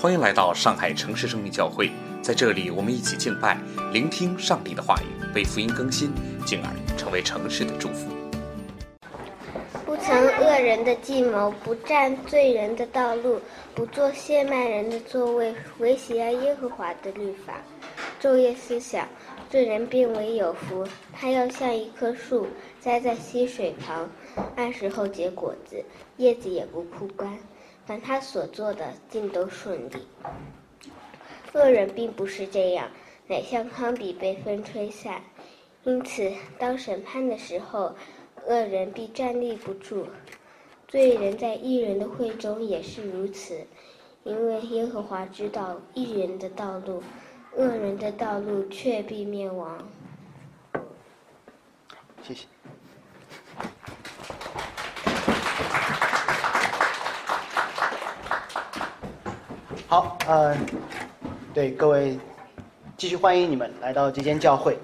[0.00, 1.90] 欢迎来到上海城市生命教会，
[2.22, 3.58] 在这里，我们一起敬拜，
[3.92, 6.10] 聆听上帝的话语，被福音更新，
[6.46, 8.08] 进而成为城市的祝福。
[9.84, 13.38] 不曾恶人的计谋，不占罪人的道路，
[13.74, 17.60] 不做亵慢人的座位，唯喜爱耶和华的律法，
[18.22, 19.06] 昼夜思想，
[19.50, 20.82] 这人变为有福。
[21.12, 22.46] 他要像一棵树
[22.80, 24.08] 栽在溪水旁，
[24.56, 25.84] 按时候结果子，
[26.16, 27.38] 叶子也不枯干。
[27.90, 30.06] 凡他所做的，尽都顺利。
[31.54, 32.88] 恶人并不是这样，
[33.26, 35.20] 乃像糠秕被风吹散。
[35.82, 37.96] 因此，当审判的时候，
[38.46, 40.06] 恶人必站立不住。
[40.86, 43.66] 罪人在异人的会中也是如此，
[44.22, 47.02] 因为耶和华知道异人的道路，
[47.56, 49.84] 恶人的道路却必灭亡。
[52.22, 52.46] 谢谢。
[59.90, 60.56] 好，呃，
[61.52, 62.16] 对各位，
[62.96, 64.78] 继续欢迎你们来到这间教会，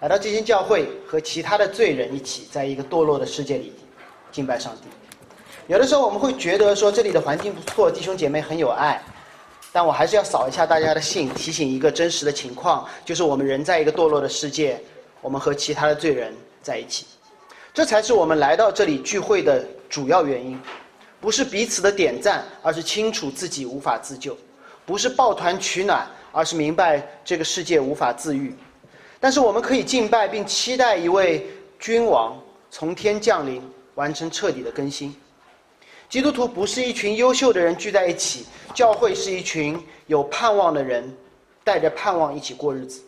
[0.00, 3.74] 来到这间教会和其他的罪人一起，在一个堕落的世界里
[4.32, 4.88] 敬拜上帝。
[5.66, 9.02] 有的时候我们会觉得说这里的环境不错，弟兄姐妹很有爱，
[9.72, 14.80] 但我还是要扫一下大家的兴，提醒一个真实的情况，就是我们人在一个堕落的世界，
[15.20, 17.04] 我们和其他的罪人在一起，
[17.74, 20.58] 这才是我们来到这里聚会的主要原因。
[21.20, 24.32] 不是彼此的点赞，而是清楚自己无法自救；
[24.86, 28.54] 不是抱团取暖，而是明白这个世界无法自愈。
[29.20, 31.46] 但是我们可以敬拜并期待一位
[31.78, 33.62] 君王从天降临，
[33.94, 35.14] 完成彻底的更新。
[36.08, 41.14] 基督徒不是一群优秀的人聚在一起，教会是一群有盼望的人，
[41.62, 43.02] 带着盼望一起过日子。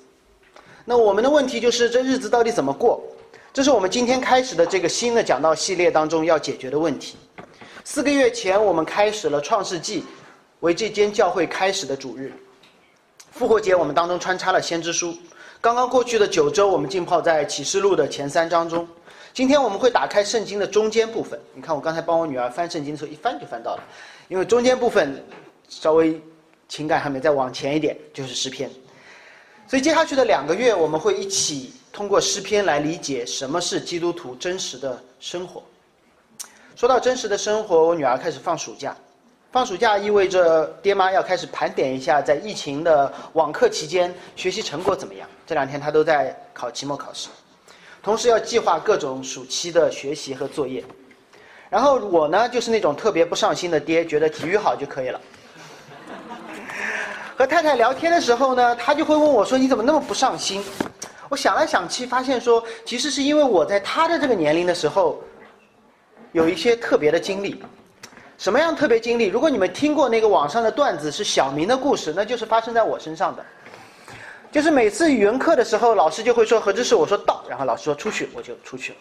[0.84, 3.02] 那我们的问题就是：这日子到底怎么过？
[3.52, 7.16] 这是我们今天开始的这个新的讲道系列当中要解决的问题。
[7.84, 10.04] 四个月前，我们开始了创世纪，
[10.60, 12.32] 为这间教会开始的主日。
[13.32, 15.16] 复活节，我们当中穿插了先知书。
[15.60, 18.86] 刚刚过去的九周，我们浸泡在启示录的前三章中。
[19.34, 21.38] 今天我们会打开圣经的中间部分。
[21.54, 23.82] 你看，我刚才帮我女儿翻圣经的时候，一翻就翻到了。
[24.28, 25.20] 因为中间部分
[25.68, 26.20] 稍微
[26.68, 28.70] 情感上面再往前一点，就是诗篇。
[29.66, 35.62] 所以接下去的两个月，我们会一起通过诗篇来理解什么是基督徒真实的生活。
[36.82, 38.92] 说到真实的生活，我女儿开始放暑假。
[39.52, 45.28] 放暑假意味着爹妈要开始盘点一下，在疫情的网课期间学习成果怎么样。
[45.46, 47.28] 这两天她都在考期末考试，
[48.02, 50.84] 同时要计划各种暑期的学习和作业。
[51.70, 55.20] 然后我呢，就是那种特别不上心的爹，觉得体育好就可以了。
[57.36, 60.60] 和太太聊天的时候呢，她就会问我说：“你怎么那么不上心？”
[61.30, 65.22] 我想来想去，发现说，其实是因为我在她的这个年龄的时候。
[66.32, 67.62] 有一些特别的经历，
[68.38, 69.26] 什么样特别经历？
[69.26, 73.44] 如果你们听过那个网上的段子是小明的故事，那就是发生在我身上的。
[74.50, 78.98] 就是每次语文课的时候，老师就会说何志是我说到，然后老师说出去，我就出去了。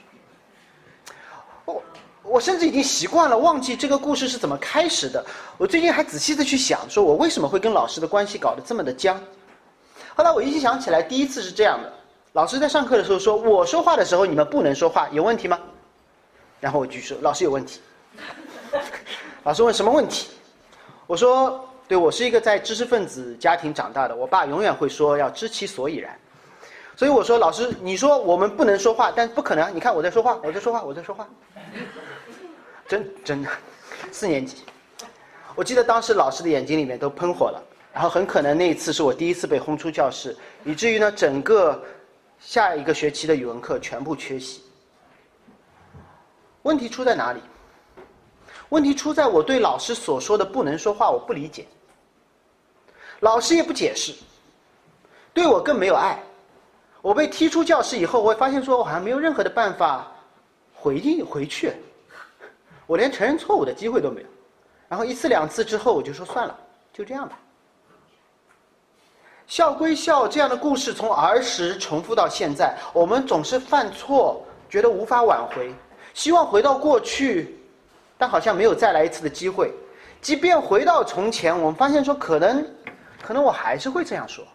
[1.66, 1.84] 我
[2.24, 5.26] 我甚至已经习惯了，忘记这个故事是怎么开始的。
[5.58, 9.20] 我最近还仔细的去想，说我为什么会跟老师的关系搞得这么的僵。
[10.16, 11.92] 后来我一想起来，第一次是这样的：
[12.34, 15.58] 老师在上课的时候说，我说话的时候你们不能说话，有问题吗？
[16.62, 17.82] 然后我举手，老师有问题。
[19.44, 20.30] 老师问什么问题？
[21.08, 26.18] 我说，对我是一个在知识分子家庭长大的，我爸永远会说要知其所以然。
[26.96, 29.76] 所以我说，老师，你说我们不能说话，但不可能。
[29.76, 31.28] 你看我在说话，我在说话，我在说话。
[32.88, 33.50] 真真的，
[34.12, 34.58] 四年级，
[35.56, 37.62] 我记得当时老师的眼睛里面都喷火了。
[37.94, 40.34] 然后很可能那一次是我第一次被轰出教室，
[40.64, 41.82] 以至于呢，整个
[42.40, 44.62] 下一个学期的语文课全部缺席。
[46.64, 47.42] 问题出在哪里？
[48.70, 51.66] 问题出在我对老师所说的不能说话，我不理解。
[53.20, 54.14] 老师也不解释，
[55.34, 56.18] 对我更没有爱。
[57.02, 60.12] 我被踢出教室以后，我发现说我好像没有任何的办法
[60.74, 61.74] 回应回去，
[62.88, 64.28] 我连承认错误的机会都没有。
[64.88, 66.56] 然后一次两次之后，我就说算了，
[66.94, 67.38] 就这样吧。
[69.48, 75.76] 笑归笑，这样的故事从儿时重复到现在，我们总是犯错，觉得无法挽回。
[76.14, 77.58] 希望回到过去，
[78.18, 79.74] 但好像没有再来一次的机会。
[80.22, 82.66] 即便回到从前，我们发现说可能，
[83.22, 84.46] 可能我还是会这样说，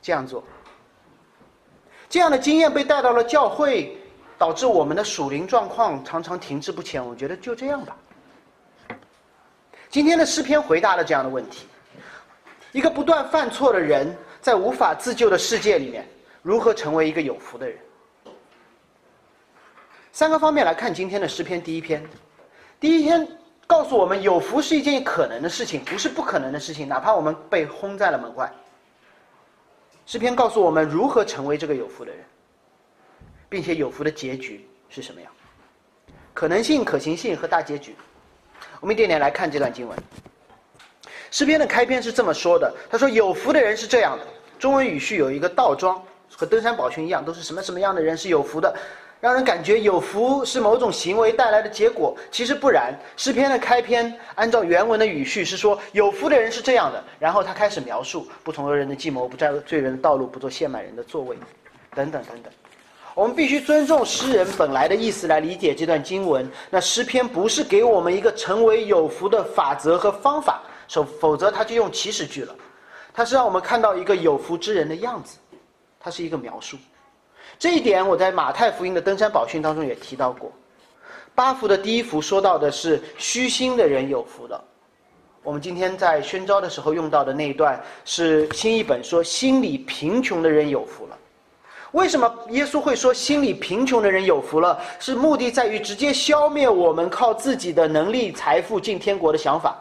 [0.00, 0.44] 这样做。
[2.08, 3.96] 这样的经验被带到了教会，
[4.38, 7.04] 导致我们的属灵状况常常停滞不前。
[7.04, 7.96] 我觉得就这样吧。
[9.88, 11.66] 今天的诗篇回答了这样的问题：
[12.72, 16.08] 一个不断犯错的人，在无法自救的世界里面，
[16.42, 17.76] 如何成为一个有福的人？
[20.20, 21.62] 三个方面来看今天的诗篇。
[21.62, 22.04] 第一篇，
[22.78, 23.26] 第一篇
[23.66, 28.52] 告诉我们有福是一件可能的事情，不是不可能的事情，哪怕我们被轰在了门外。
[30.04, 32.22] 诗篇告诉我们如何成为这个有福的人，
[33.48, 35.32] 并且有福的结局是什么样，
[36.34, 37.96] 可能性、可行性和大结局。
[38.78, 39.98] 我们一点点来看这段经文。
[41.30, 44.26] 诗篇的开篇是这么说的：“他说有福的人是这样的。”
[44.60, 45.98] 中文语序有一个倒装，
[46.36, 48.76] 和登山宝训一样，都是什么什么样的人是有福的，
[49.20, 52.16] 让人感觉有福是某种行为带来的结果。
[52.30, 61.36] 其实不然，诗篇的开篇按照原文的语序是说有福的人是这样的，然后他开始描述不从恶人的计谋，不占罪人的道路，不做陷害人的座位，
[61.94, 62.52] 等等等等。
[63.14, 66.50] 我们必须尊重诗人本来的意思来理解这段经文。
[66.70, 70.62] 那诗篇不是给我们一个成为有福的法则和方法。
[70.88, 72.52] 否否则他就用祈使句了，
[73.14, 75.38] 他是让我们看到一个有福之人的样子，
[76.00, 76.76] 它是一个描述。
[77.60, 80.50] 这一点我在马太福音的登山宝训当中也提到过。
[81.34, 84.58] 八福的第一福说到的是虚心的人有福的，
[85.42, 91.18] 我们今天在宣召的时候用到的那一段是新译本说心里贫穷的人有福了。
[91.92, 94.80] 为什么耶稣会说心里贫穷的人有福了？
[94.98, 99.76] 是目的在于直接消灭我们靠自己的能力、财富进天国的想法。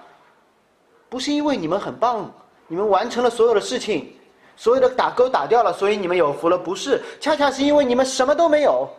[1.07, 2.29] 不是因为你们很棒，
[2.67, 4.13] 你们完成了所有的事情，
[4.59, 6.57] 所有的打勾打掉了，所以你们有福了。
[6.57, 8.89] 不是，恰恰是因为你们什么都没有，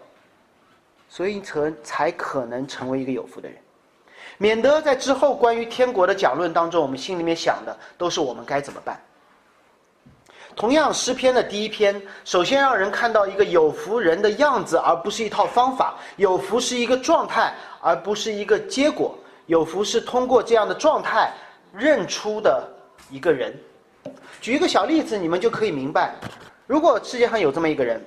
[1.07, 3.59] 所以才才可能成为一个有福的人。
[4.39, 8.99] 免得在之后关于天国的讲论当中，我们心里面想的都是我们该怎么办。
[10.57, 15.99] 同样，诗篇的第一篇，首先让人看到一个有福人的样子，而不是一套方法。
[16.17, 19.15] 有福是一个状态，而不是一个结果。
[19.45, 21.31] 有福是通过这样的状态。
[21.73, 22.69] 认出的
[23.11, 23.57] 一个人，
[24.41, 26.15] 举一个小例子，你们就可以明白。
[26.67, 28.03] 如果世界上有这么一个人，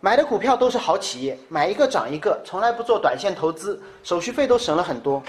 [0.00, 5.22] 买的股票都是好企业，买一个涨一个，从来不做短线投资，手续费都省了很多，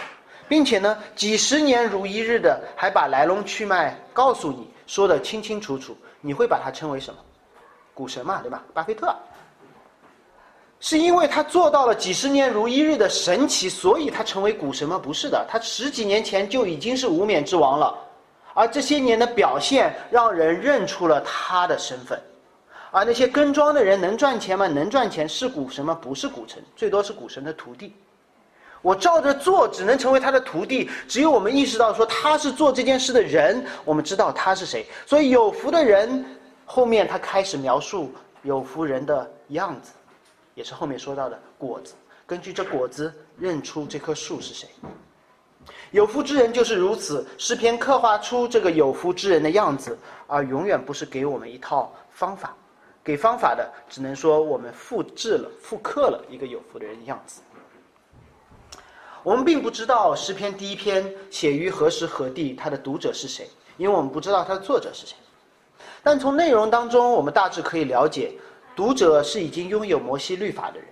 [0.48, 7.20] 并且呢，几十年如一日的，还把来龙去脉告诉你，说的清清楚楚，你会把他称为什么？
[7.94, 8.62] 股神嘛，对吧？
[8.74, 9.16] 巴菲特。
[10.82, 14.98] 是因为他做到了几十年如一日的神奇，所以他成为股神吗？
[14.98, 17.94] 不是的，他十几年前就已经是无冕之王了，
[18.54, 22.20] 而这些年的表现让人认出了他的身份。
[22.92, 24.68] 而那些跟庄的人能赚钱吗？
[24.68, 25.98] 能赚钱是股神吗？
[26.02, 27.96] 不是股神，最多是股神的徒弟。
[28.82, 30.90] 我照着做，只能成为他的徒弟。
[31.08, 34.86] 只有我们意识到说他是做这件事的人，我们知道他是谁。
[35.06, 36.26] 所以有福的人，
[36.66, 38.12] 后面他开始描述
[38.42, 39.92] 有福人的样子。
[40.56, 41.94] 也是后面说到的果子，
[42.26, 44.68] 根据这果子认出这棵树是谁。
[45.92, 49.98] 有福之人就是如此，诗篇刻画出这个有福之人的样子，
[50.28, 52.56] 而永远不是给我们一套方法，
[53.04, 57.42] 给方法的只能说我们复制了、复刻了一个有福的人的样子。
[59.24, 65.16] 我们并不知道诗篇第一篇写于何时何地，它的读者是谁，因为我们不知道它的作者是谁。
[66.02, 68.32] 但从内容当中，我们大致可以了解。
[68.76, 70.88] 读者是已经拥有摩西律法的人，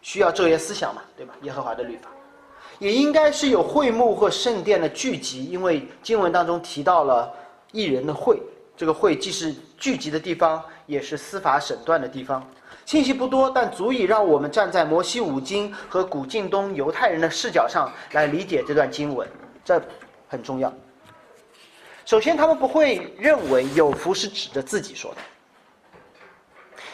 [0.00, 1.34] 需要昼夜思想嘛，对吧？
[1.42, 2.08] 耶和华的律法，
[2.78, 7.32] 也应该是有会幕或圣殿的聚集，因为经文当中提到了
[7.72, 8.40] 一人的会，
[8.76, 12.46] 这个会既是聚集的地方，也是司法审断的地方。
[12.84, 19.26] 信息不多，但足以让我们站在摩西五经和古近东犹太人的视角上来理解这段经文，
[19.64, 19.82] 这
[20.28, 20.72] 很重要。
[22.04, 25.16] 首先，他们不会认为有福是指着自己说的。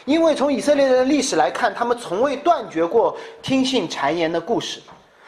[0.05, 4.81] 因为从以色列人的历史来看，他们从未断绝过听信谗言的故事，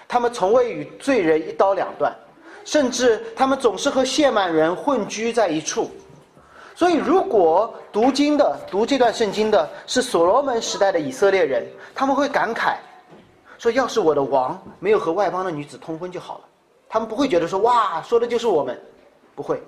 [0.08, 2.16] 他们从未与罪人一刀两断，
[2.64, 5.90] 甚至他们总是和谢曼人混居在一处。
[6.76, 12.76] 所以，如果读经的、读这段圣经的是所罗门时代的以色列人，他们会感慨
[13.58, 16.46] 说：“要是我的王没有和外邦的女子通婚就好了。”
[16.90, 18.78] 他们不会觉得说：“哇，说的就是我们。”
[19.36, 19.62] 不会。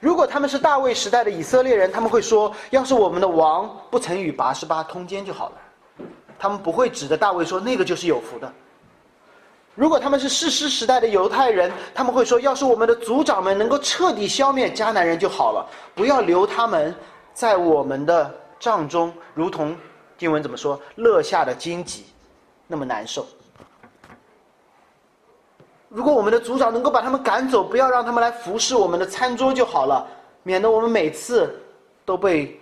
[0.00, 5.54] 如果他们是大卫时代的以色列人，他们会说：“要是我们的王不曾与拔示巴通奸就好了。”
[6.38, 8.52] 他们不会指着大卫说：“那个就是有福的。”
[9.76, 15.64] 如果他们是世师时代的犹太人，他们会说：“要是我们的族长们能够彻底消灭迦南人就好了，
[15.94, 16.94] 不要留他们
[17.34, 19.76] 在我们的帐中，如同
[20.16, 22.06] 经文怎么说，乐下的荆棘，
[22.66, 23.26] 那么难受。”
[25.90, 30.06] 如果我们的族长能够把他们赶走，不要让他们来服侍我们的餐桌就好了，
[30.42, 31.54] 免得我们每次
[32.04, 32.58] 都被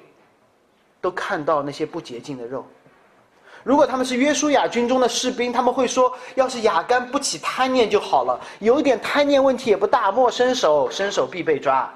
[1.00, 2.66] 都看到那些不洁净的肉。
[3.64, 11.90] 如果他们是约书亚军中的士兵，他们会说：要是雅干不起贪念就好了，有一点贪念问题也不大，莫伸手，伸手必被抓。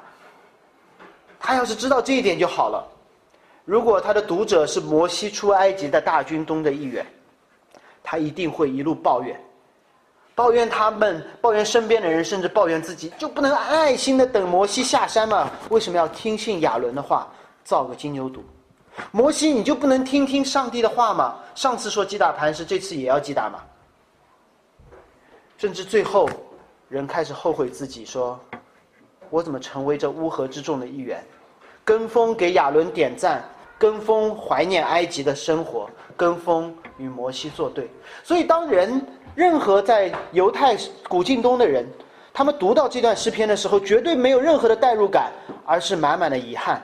[1.39, 2.85] 他要是知道这一点就好了。
[3.65, 7.07] 如果他的读者是摩西出埃及的大军中的一员，
[8.03, 9.39] 他一定会一路抱怨。
[10.35, 15.51] 抱怨他们，抱怨身边的人，甚至抱怨自己，就不能耐心的等摩西下山吗？
[15.69, 17.29] 为什么要听信亚伦的话，
[17.63, 18.39] 造个金牛犊？
[19.11, 21.37] 摩西，你就不能听听上帝的话吗？
[21.55, 23.61] 上次说击打磐石，这次也要击打吗？
[25.57, 26.29] 甚至最后，
[26.89, 28.39] 人开始后悔自己，说
[29.31, 31.25] ：“我怎么成为这乌合之众的一员？
[31.85, 33.43] 跟风给亚伦点赞，
[33.79, 37.91] 跟风怀念埃及的生活，跟风与摩西作对。”
[38.23, 40.77] 所以，当人任何在犹太
[41.09, 41.87] 古近东的人，
[42.33, 45.33] 他们读到这段诗篇的时候，绝对没有任何的代入感，
[45.65, 46.81] 而是满满的遗憾。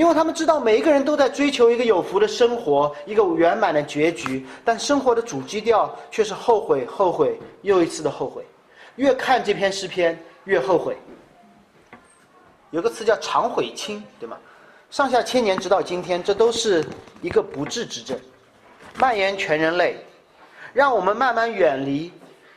[0.00, 8.42] 因为他们知道每一个人都在追求一个有福的生活，一个圆满的结局，但生活的主基调却是后悔、后悔又一次的后悔。
[8.96, 10.96] 越看这篇诗篇，越后悔。
[12.70, 14.38] 有个词叫“常悔青”，对吗？
[14.90, 16.82] 上下千年直到今天，这都是
[17.20, 18.18] 一个不治之症，
[18.96, 20.02] 蔓延全人类，
[20.72, 22.10] 让我们慢慢远离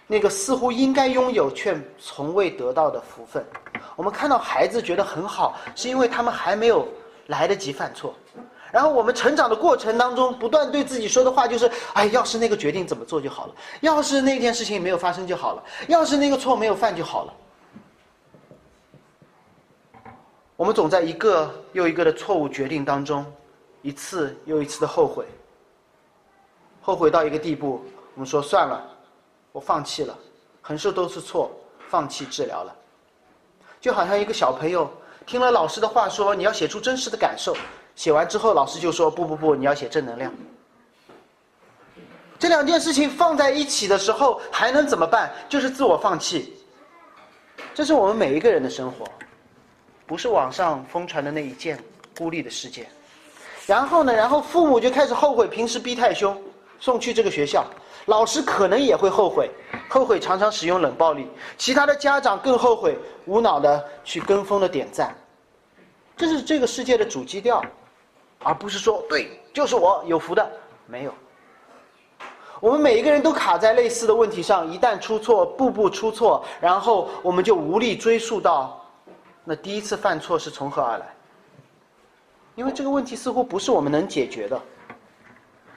[0.08, 3.46] 那个似乎应该拥有却从未得到的福分。
[3.98, 6.88] 我们看到孩子觉得很好，是因为他们还没有。
[7.28, 8.14] 来得及犯错，
[8.70, 17.34] 然后我们成长的过程当中，不断对自己说的话就是：哎，要是那个决定怎么做就好了；要是那件事情没有发生就好了；要是那个错没有犯就好了。
[20.58, 23.26] 我们总在一个又一个的错误决定当中，
[23.82, 25.26] 一次又一次的后悔，
[26.82, 28.84] 后悔到一个地步，我们说算了，
[29.54, 30.18] 我放弃了，
[30.62, 31.52] 横竖都是错，
[31.90, 32.76] 放弃治疗了，
[33.80, 34.92] 就好像一个小朋友。
[35.26, 37.56] 听了老师的话，说你要写出真实的感受。
[37.96, 40.34] 写完之后，老师就说：“不不不，你要写正能量。”
[42.40, 45.32] 这两件事情放在一起的时候，还能怎么办？
[45.48, 46.54] 就是自我放弃。
[47.74, 49.06] 这是我们每一个人的生活，
[50.06, 51.80] 不是网上疯传的那一件
[52.18, 52.88] 孤立的事件。
[53.66, 54.14] 然后呢？
[54.14, 56.36] 然后父母就开始后悔，平时逼太凶，
[56.80, 57.66] 送去这个学校。
[58.08, 59.50] 老师可能也会后悔，
[59.94, 61.30] 后悔常常使用冷暴力。
[61.56, 62.98] 其他的家长更后悔，
[63.28, 65.16] 无脑的去跟风的点赞。
[66.18, 67.64] 这是这个世界的主基调，
[68.40, 70.52] 而不是说对，就是我有福的，
[70.88, 71.14] 没有。
[72.60, 78.84] 我们每一个人都卡在类似的问题上，一旦出错，步步出错，然后我们就无力追溯到
[79.44, 81.06] 那第一次犯错是从何而来。
[82.56, 84.60] 因为这个问题似乎不是我们能解决的。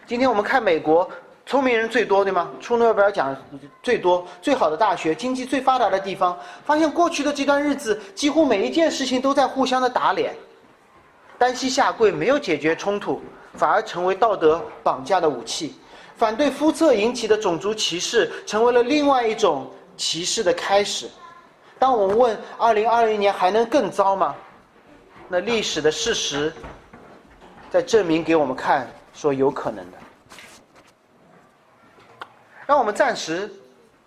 [0.07, 1.07] 今天我们看美国。
[1.47, 2.51] 聪明人最多，对吗？
[2.61, 3.35] 出诺贝尔奖
[3.81, 10.35] 最多、最好的大学、经济最发达的地方，发现过去的这段日子，几乎每一件事情都在互相的打脸，
[11.39, 13.23] 单膝下跪没有解决冲突，
[13.55, 15.77] 反而成为道德绑架的武器。
[16.17, 21.09] 反对肤色引起的种族歧视，成为了另外一种歧视的开始。
[21.79, 24.35] 当我们问：二零二零年还能更糟吗？
[25.29, 26.53] 那历史的事实，
[27.71, 29.99] 在证明给我们看，说有可能的。
[32.67, 33.51] 让我们暂时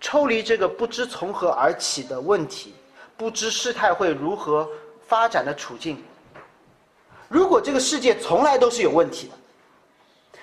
[0.00, 2.74] 抽离这个不知从何而起的问题，
[3.16, 4.68] 不知事态会如何
[5.06, 6.02] 发展的处境。
[7.28, 9.34] 如果这个世界从来都是有问题的，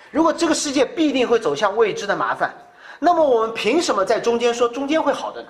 [0.10, 2.52] 如果这个世界必定会走向未知的麻烦，
[2.98, 5.50] 那么我们凭什么在中间说中间会好的呢？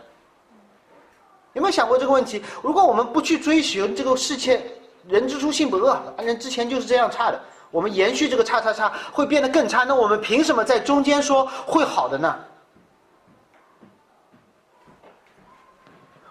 [1.53, 2.43] 有没有想过这个问题？
[2.61, 4.61] 如果我们不去追寻这个世界，
[5.07, 7.39] 人之初性本恶，人之前就是这样差的，
[7.71, 12.37] 我们延续这个差差差会变得更差，那我们凭什么在中间说会好的呢？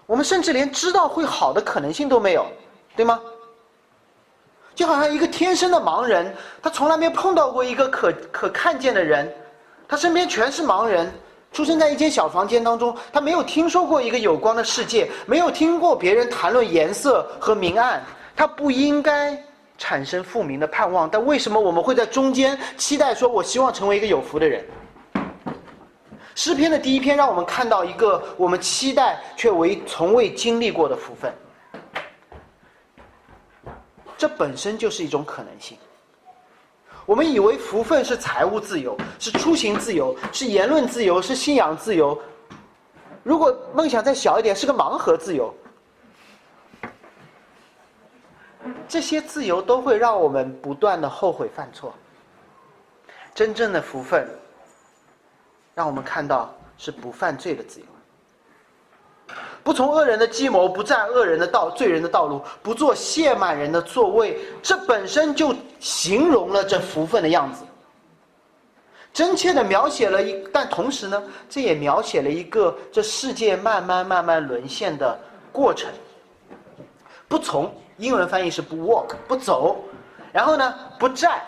[0.06, 2.46] 我们甚至连知道会好的可能性都没有，
[2.94, 3.20] 对吗？
[4.74, 9.34] 就好像一个天生的盲人，他从来没碰到过一个可可看见的人，
[9.88, 11.10] 他身边全是盲人，
[11.50, 18.04] 出生在一间小房间当中，他没有听说过一个有光的世界，没有听过别人谈论颜色和明暗，
[18.36, 19.42] 他不应该
[19.78, 21.08] 产生复明的盼望。
[21.10, 24.64] 但为什么我们会在中间期待说，我希望成为一个有福的人？
[26.36, 31.32] 诗篇的第一篇让我们看到一个我们期待却未从未经历过的福分，
[34.18, 35.78] 这本身就是一种可能性。
[37.06, 42.20] 我们以为福分是财务自由，是出行自由，是言论自由，是信仰自由。
[43.22, 45.52] 如果梦想再小一点，是个盲盒自由。
[48.86, 51.94] 这些自由都会让我们不断的后悔犯错。
[53.34, 54.28] 真正的福分。
[55.76, 57.86] 让我们看到是不犯罪的自由，
[59.62, 64.40] 不从恶人的计谋，不占恶人的道、罪人的道路，不做亵慢人的座位。
[64.62, 67.62] 这本身就形容了这福分的样子，
[69.12, 75.18] 真切的描写了一，但同时呢，这也描写了一个这世界慢慢慢慢沦陷的
[75.52, 75.92] 过程。
[77.28, 79.84] 不从，英文翻译是不 walk，不走，
[80.32, 81.42] 然后呢，不站，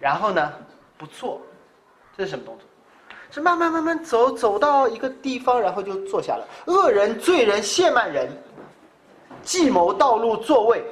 [0.00, 0.52] 然后呢，
[0.98, 1.40] 不做，
[2.16, 2.66] 这是什么动作？
[3.32, 6.44] 是慢慢慢慢走，走到一个地方，然后就坐下了。
[6.66, 8.28] 恶人、罪人、谢曼人，
[9.42, 10.82] 计谋道路座位，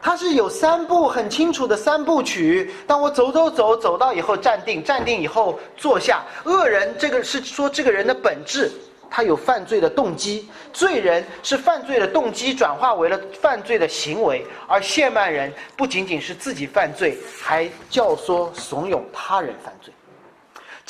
[0.00, 2.72] 它是有三步很清楚的三部曲。
[2.86, 6.22] 当我走走走走到以后站定，站定以后坐下。
[6.44, 8.70] 恶人这个是说这个人的本质。
[9.12, 19.92] 他有犯罪的动机，罪人是犯罪的动机转化为了犯罪的行为，而谢曼人不仅仅是自己犯罪，还教唆怂恿他人犯罪。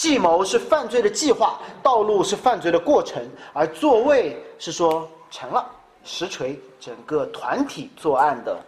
[0.01, 5.71] 计谋是犯罪的计划，道路是犯罪的过程，而座位是说成了
[6.05, 8.59] 实锤，整个团体作案的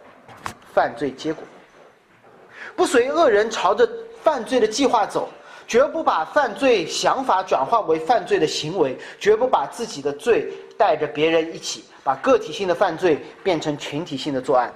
[0.75, 1.43] 犯罪结果。
[2.75, 3.89] 不随恶人朝着
[4.21, 5.27] 犯罪的计划走。
[5.65, 14.71] 绝不把犯罪想法转化为犯罪的行为，绝不把自己的罪带着别人一起，把个体性的犯罪变成群体性的作案。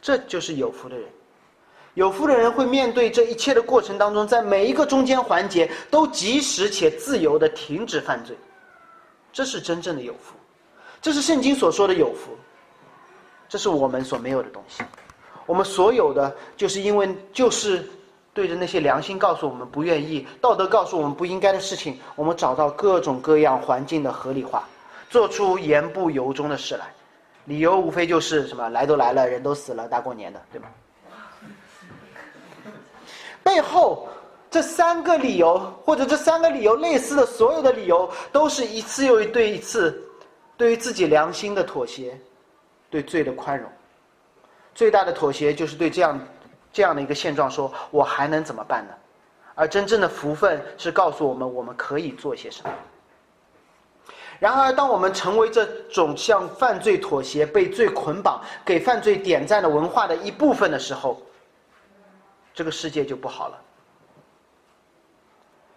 [0.00, 1.06] 这就是有福的人。
[1.94, 8.36] 有福的人会面对这一切的过程当中，在每一个中间环节都及时且自由的停止犯罪。
[9.32, 10.34] 这是真正的有福，
[11.00, 12.30] 这是圣经所说的有福。
[13.48, 14.82] 这是我们所没有的东西。
[15.46, 17.84] 我们所有的，就是因为就是。
[18.34, 24.64] 对着那些良心告诉我们不愿意、道德告诉我们不应该的事情，我们找到各种各样环境的合理化，
[25.08, 26.92] 做出言不由衷的事来，
[27.44, 30.66] 理由无非就是什么来都来了，人都死了，大过年的，对吗？
[33.44, 34.08] 背后
[34.50, 40.02] 这三个理由，或者这三个理由类似的所有的理由，都是一次又一对一次，
[40.56, 42.18] 对于自己良心的妥协，
[42.90, 43.70] 对罪的宽容。
[44.74, 46.18] 最大的妥协就是对这样。
[46.72, 48.94] 这样的一个现状，说我还能怎么办呢？
[49.54, 52.70] 而真正的福分是告诉我们，我们可以做些什么。
[54.40, 61.22] 然而，当我们成为这种向犯罪妥协、被罪捆绑、给犯罪点赞的文化的一部分的时候，
[62.54, 63.60] 这个世界就不好了。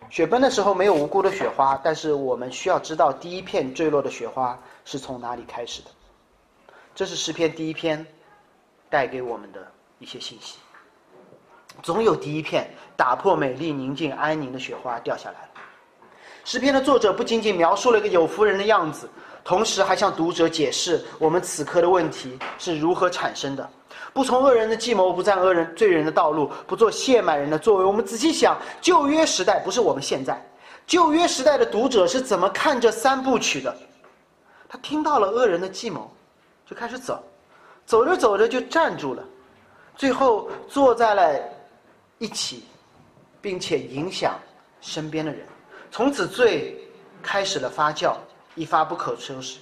[0.10, 5.90] 雪崩的时候没有无辜的雪花，但是我们需要知道第一片坠落的雪花是从哪里开始的。
[6.96, 8.06] 这是诗篇第一篇
[8.90, 10.60] 带给我们的一些信息。
[11.84, 15.50] 总有第一片打破美丽、宁静、安宁的雪花掉下来了。
[16.46, 19.10] 诗篇的作者不仅仅描述了一个有福人的样子，
[19.44, 23.70] 同时还向读者解释我们此刻的问题是如何产生的。
[24.18, 27.86] 不从恶人的计谋，不占恶人罪人的道路，不做亵慢人的作为。
[27.86, 30.44] 我们仔细想，旧约时代不是我们现在，
[30.88, 33.78] 旧约时代的读者是怎么看这三部曲的？
[34.68, 36.12] 他听到了恶人的计谋，
[36.66, 37.24] 就开始走，
[37.86, 39.24] 走着走着就站住了，
[39.96, 41.40] 最后坐在了。
[42.18, 42.64] 一起，
[43.40, 44.34] 并且影响
[44.82, 45.46] 身边的人，
[45.92, 46.76] 从此罪
[47.22, 48.16] 开始了发酵，
[48.56, 49.60] 一发不可收拾。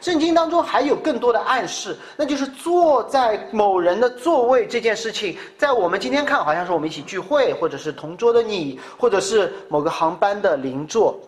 [0.00, 11.18] 圣经当中还有更多的暗示，那就是坐在某人的座位这件事情，在我们今天看，好像是我们一起聚会，或者是同桌的你，或者是某个航班的邻座，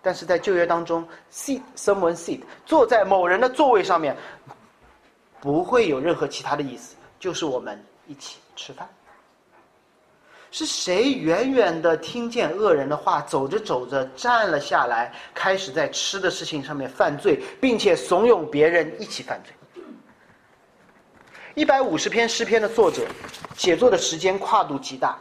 [0.00, 4.16] 但是在旧约当中，seat someone seat，坐在某人的座位上面，
[5.40, 8.88] 不会有任何其他的意思，就是我们一起吃饭。
[10.52, 19.54] 是谁远远的听见恶人的话，走着走着站了下来，开始在吃的事情上面犯罪，并且怂恿别人一起犯罪。
[21.54, 23.06] 一百五十篇诗篇的作者，
[23.56, 25.18] 写作的时间跨度极大，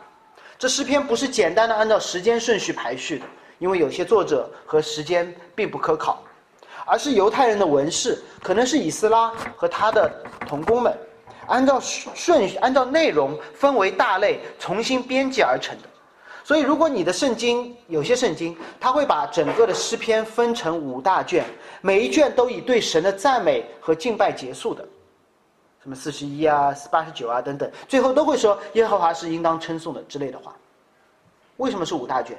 [0.60, 3.26] 这诗篇不是简单的按照时间顺序排序的，
[3.58, 6.22] 因为有些作者和时间并不可考，
[6.86, 10.12] 而是犹太人的文士，可能是以斯拉和他的
[10.46, 10.94] 同工们。
[11.52, 15.90] 按照顺序，按照内容分为大类，重新编辑而成的。
[16.44, 21.46] 所以，如果你的圣经有些圣经，它会把整个的诗篇分成五大卷，
[21.82, 24.84] 每一卷都以对神的赞美和敬拜结束的，
[25.84, 30.56] 什么四十一啊、八十九啊等等，最后都会说耶和华是应当称颂的之类的话。
[31.58, 32.36] 为什么是五大卷？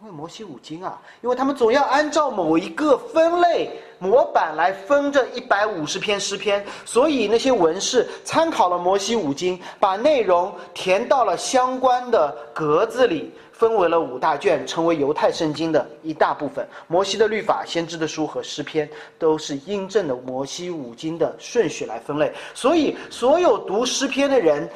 [0.00, 16.66] 因为摩西五经啊，因为他们总要按照某一个分类模板来分这一百五十篇诗篇，所以那些文士参考了摩西五经，把内容填到了相关的格子里，分为了五大卷，成为犹太圣经的一大部分。
[16.88, 24.68] 摩西的律法、先知的书和诗篇都是印证的摩西五经的顺序来分类，所以所有读诗篇的人。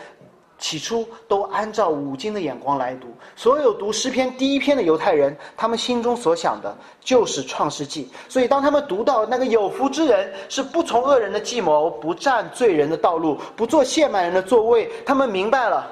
[0.58, 8.08] 起初都按照五经的眼光来读，所有读诗篇第一篇的犹太人，他们心中所想的就是创世纪。
[8.28, 15.90] 所以，当他们读到那个有福之人是不从恶人的计谋，不占罪人的道路，不做亵慢人的座位，他们明白了，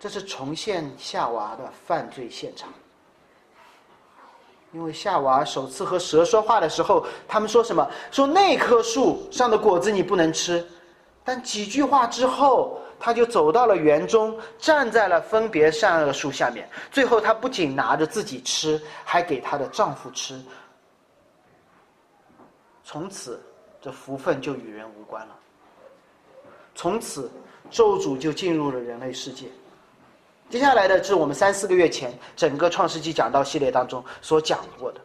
[0.00, 2.68] 这是重现夏娃的犯罪现场。
[4.72, 7.86] 因为夏娃首次和蛇说话的时候，他们说什么？
[8.10, 10.64] 说那棵树上的果子你不能吃。
[11.24, 16.68] 但几句话之后，他就走到了园中，站在了分别善恶树下面。
[16.90, 20.40] 最后，他不仅拿着自己吃，还给她的丈夫吃。
[22.82, 23.40] 从此，
[23.80, 25.34] 这福分就与人无关了。
[26.74, 27.30] 从此，
[27.70, 29.46] 咒诅就进入了人类世界。
[30.48, 34.98] 接下来的是我们三四个月前整个创世纪讲道系列当中所讲过的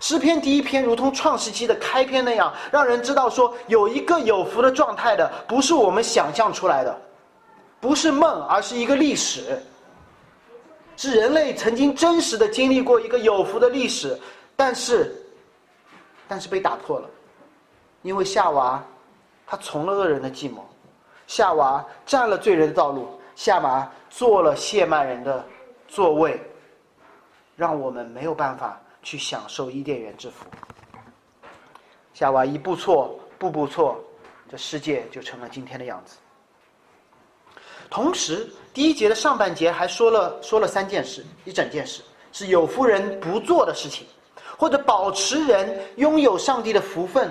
[0.00, 7.00] 诗篇第一篇，如同创世纪的开篇那样，让人知道说有一个有福的状态的，不是我们想象出来的，
[7.80, 9.62] 不是梦，而是一个历史，
[10.96, 14.18] 是人类曾经真实的经历过一个有福的历史，
[14.56, 15.14] 但是，
[16.26, 17.08] 但是被打破了，
[18.02, 18.82] 因为夏娃，
[19.46, 20.66] 她从了恶人的计谋，
[21.26, 23.08] 夏娃占了罪人的道路。
[23.34, 25.44] 夏娃做了谢曼人的
[25.86, 26.40] 座位，
[27.54, 30.46] 让我们没有办法去享受伊甸园之福。
[32.14, 34.02] 夏娃一步错，步步错，
[34.48, 36.16] 这世界就成了今天的样子。
[37.90, 44.06] 同时，第一节的上半节还说了说了三件事，一整件事是有福人不做的事情，
[44.58, 47.30] 或者保持人拥有上帝的福分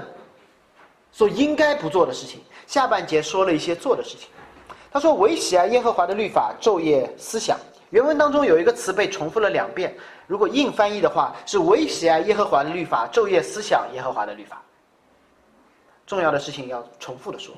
[1.12, 2.42] 所应该不做的事情。
[2.68, 4.28] 下半节说了一些做的事情。
[4.92, 7.60] 他说：“唯喜爱耶和华的律法，昼夜思想。”
[7.92, 9.94] 原文当中有一个词被重复了两遍。
[10.26, 14.64] 如果硬翻译的话，是“唯喜爱耶和华的律法，昼夜思想耶和华的律法。”
[16.08, 17.54] 重要的事情要重复的说。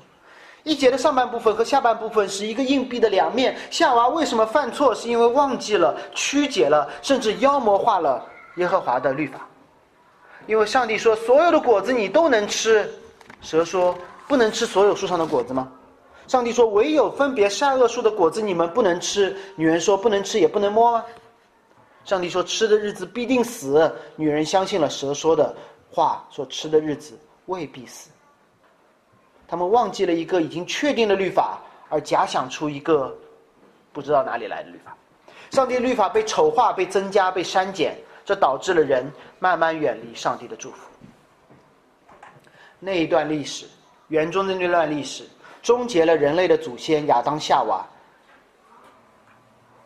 [0.68, 3.56] 一节的上半部分和下半部分是一个硬币的两面。
[3.72, 4.94] 夏娃为什么犯错？
[4.94, 8.22] 是因为忘记了、曲解了，甚至妖魔化了
[8.58, 9.48] 耶和华的律法。
[10.46, 12.86] 因为上帝说：“所有的果子你都能吃。”
[13.40, 15.72] 蛇说：“不能吃所有树上的果子吗？”
[16.28, 21.02] 上帝说：“唯有分别善恶树的果子，你们不能吃。”女人说：“不能吃，也不能摸。”
[22.04, 25.56] 上帝说：“吃的日子必定死。”女人相信了蛇说的
[25.90, 28.10] 话，说：“吃的日子未必死。”
[29.48, 33.16] 他们忘记了一个已经确定的律法，而假想出一个
[33.94, 34.96] 不知道哪里来的律法。
[35.52, 40.90] 上帝律法被丑化、被增加、被删减，这导致了人慢慢远离上帝的祝福。
[42.80, 43.66] 那一段历史，
[44.10, 45.24] 园中的那段历史。
[45.64, 47.86] 终结了人类的祖先亚当夏娃，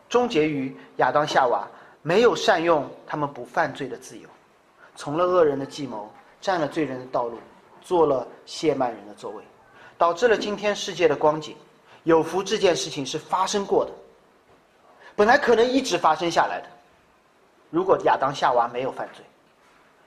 [0.08, 1.68] 终结于亚当夏娃
[2.04, 4.30] 没有善用他们不犯罪的自由，
[4.96, 6.08] 从了恶人的计谋，
[6.40, 7.40] 占了罪人的道路，
[7.82, 9.44] 做了谢曼人的座位，
[9.98, 11.56] 导致了今天世界的光景。
[12.04, 13.92] 有福这件事情是发生过的，
[15.16, 16.68] 本来可能一直发生下来的，
[17.70, 19.24] 如果亚当夏娃没有犯罪，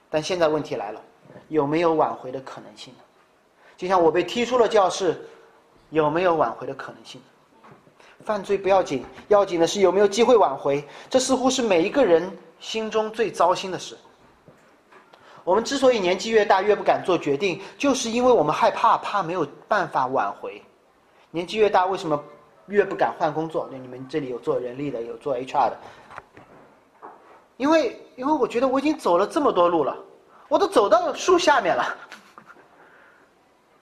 [0.09, 1.01] 但现在问题来了，
[1.49, 2.93] 有没有挽回的可能性？
[3.77, 5.15] 就像我被踢出了教室。
[5.91, 7.21] 有没有挽回的可能性？
[8.25, 10.83] 犯罪不要紧，要紧的是有没有机会挽回。
[11.11, 13.95] 这似乎是每一个人心中最糟心的事。
[15.45, 20.59] 我们之所以年纪越大越不敢做决定，就是因为我们害怕，怕没有办法挽回。
[21.29, 22.21] 年纪越大，为什么
[22.65, 23.69] 越不敢换工作？
[23.71, 25.77] 那你们这里有做人力的，有做 HR 的。
[27.57, 29.95] 因为，因为我觉得我已经走了这么多路了，
[30.47, 31.95] 我都走到树下面了，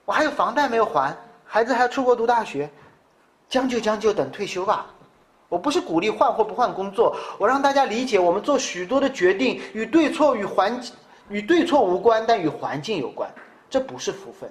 [0.04, 1.16] 我还有房贷没有还。
[1.46, 2.68] 孩子还要出国读大学，
[3.48, 4.86] 将就将就等退休吧。
[5.48, 10.94] 我不是鼓励换或不换工作，我让大家理解，我们做许多的决定与对错与环境
[11.28, 13.32] 与对错无关，但与环境有关。
[13.70, 14.50] 这不是福分，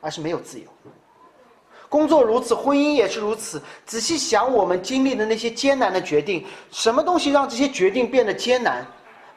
[0.00, 0.66] 而是没有自由。
[1.88, 3.60] 工作如此，婚姻也是如此。
[3.84, 8.86] 仔细想，我们经历的那些艰难的决定，什么东西让这些决定变得艰难？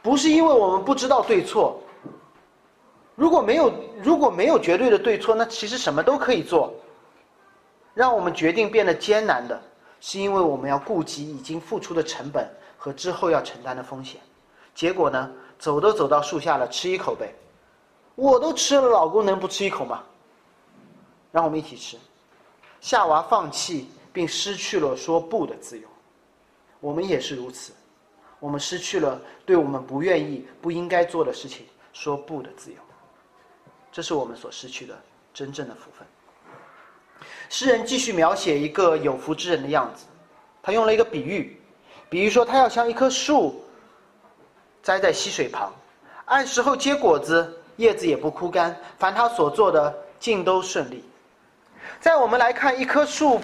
[0.03, 1.82] 不是因为我们不知道对错。
[3.15, 6.73] 如果没有如果没有绝对的对错，那其实什么都可以做。
[7.95, 9.60] 让我们决定变得艰难的，
[9.99, 14.19] 是因为我们要顾及已经付出的成本和之后要承担的风险。
[14.75, 15.32] 结果呢，
[15.63, 17.34] 走都走到树下了，吃一口呗。
[18.15, 20.04] 我都吃了，老公能不吃一口吗？
[21.32, 21.97] 让我们一起吃。
[22.82, 25.88] 夏娃放弃并失去了说不的自由，
[26.82, 27.71] 我们也是如此。
[28.41, 32.78] 我们失去了对我们不愿意、不应该做的事情说不的自由。
[33.89, 35.02] 这是我们所失去的
[35.34, 36.06] 真正的福分。
[37.47, 40.08] 诗人继续描写一个有福之人的样子，
[40.62, 41.58] 他用了一个比喻，
[42.10, 43.63] 比喻说他要像一棵树
[44.84, 45.74] 栽在溪水旁，
[46.26, 51.04] 按时候结果子，叶子也不枯干，凡他所做的尽都顺利。
[52.00, 53.41] 在我们来看，一棵树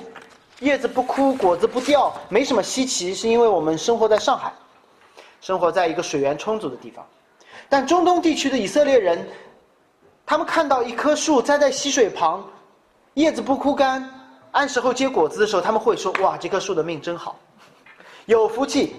[0.60, 4.54] 叶子不枯，果子不掉，没什么稀奇，是因为我们生活在上海，
[5.41, 7.04] 生活在一个水源充足的地方。
[7.67, 9.28] 但中东地区的以色列人。
[10.25, 12.47] 他们看到一棵树栽在溪水旁，
[13.15, 14.08] 叶子不枯干，
[14.52, 17.36] 按时候结果子的时候，他们会说：“哇，这棵树的命真好，
[18.28, 18.97] 有福气。”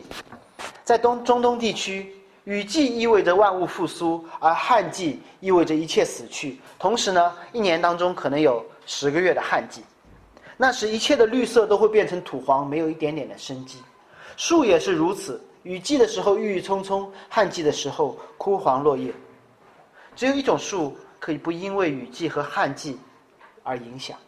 [0.83, 2.20] 在东中东地区，
[2.51, 6.59] 雨季意味着万物复苏，而旱季意味着一切死去。
[6.81, 9.85] 同时呢，一年当中可能有十个月的旱季，
[10.57, 13.79] 那时一切的绿色都会变成土黄，没有一点点的生机。
[14.37, 19.13] 树也是如此，雨季的时候郁郁葱葱，旱季的时候枯黄落叶。
[20.17, 22.99] 只有一种树可以不因为雨季和旱季
[23.63, 24.19] 而影响，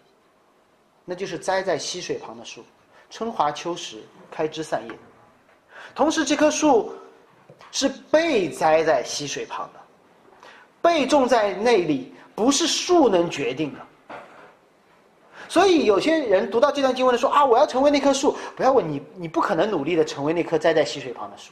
[1.04, 2.64] 那就是栽在溪水旁的树，
[3.10, 3.96] 春华秋实，
[4.30, 4.96] 开枝散叶。
[5.92, 6.92] 同时，这棵树
[7.72, 9.80] 是被栽在溪水旁的，
[10.80, 13.80] 被种在那里，不是树能决定的。
[15.48, 21.50] 所以，有些人读到这段经文的说啊，我要成为那棵树，不要问你，你不可能努力的成为那棵栽在溪水旁的树，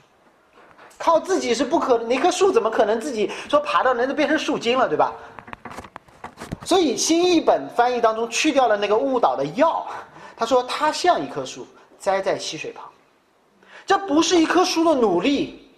[0.97, 2.07] 靠自己是不可能。
[2.07, 5.13] 那棵树怎么可能自己说爬到那就变成树精了，对吧？
[6.65, 9.87] 所以新译本翻译当中去掉了那个误导的“要”，
[10.37, 11.67] 他说它像一棵树
[11.99, 12.85] 栽在溪水旁。
[13.87, 15.70] 这不是一棵树的努力，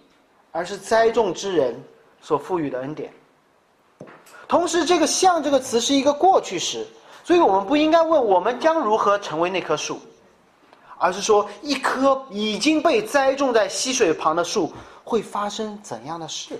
[0.53, 1.75] 而是栽种之人
[2.21, 3.11] 所赋予的恩典。
[4.47, 6.85] 同时，这个“像”这个词是一个过去时，
[7.23, 9.99] 所以我们不应该问我们将如何成为那棵树，
[10.97, 14.71] 而是说一棵已经被栽种在溪水旁的树
[15.03, 16.59] 会发生怎样的事。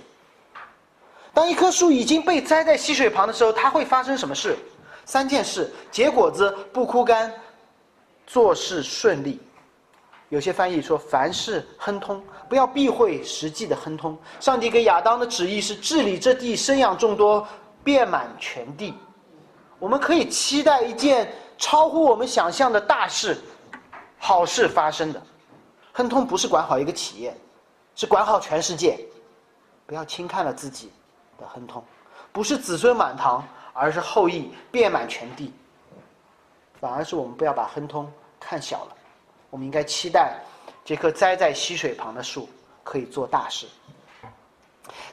[1.32, 4.56] 当一棵树已经被栽在溪水旁的时候，它会发生什么事？
[5.04, 7.32] 三件事：结果子不枯干，
[8.26, 9.40] 做事顺利。
[10.34, 14.18] 有些翻译说凡事亨通，不要避讳实际的亨通。
[14.40, 17.46] 上帝给亚当的旨意是治理这地，生养众多，
[17.84, 18.94] 遍满全地。
[19.78, 23.40] 我们可以期待一件超乎我们想象的大事、
[24.18, 25.22] 好事发生的。
[25.92, 27.32] 亨通不是管好一个企业，
[27.94, 28.98] 是管好全世界。
[29.86, 30.90] 不要轻看了自己
[31.38, 31.80] 的亨通，
[32.32, 35.54] 不是子孙满堂，而是后裔遍满全地。
[36.80, 38.96] 反而是我们不要把亨通看小了。
[39.54, 40.40] 我们应该期待
[40.84, 42.48] 这棵栽在溪水旁的树
[42.82, 43.68] 可以做大事，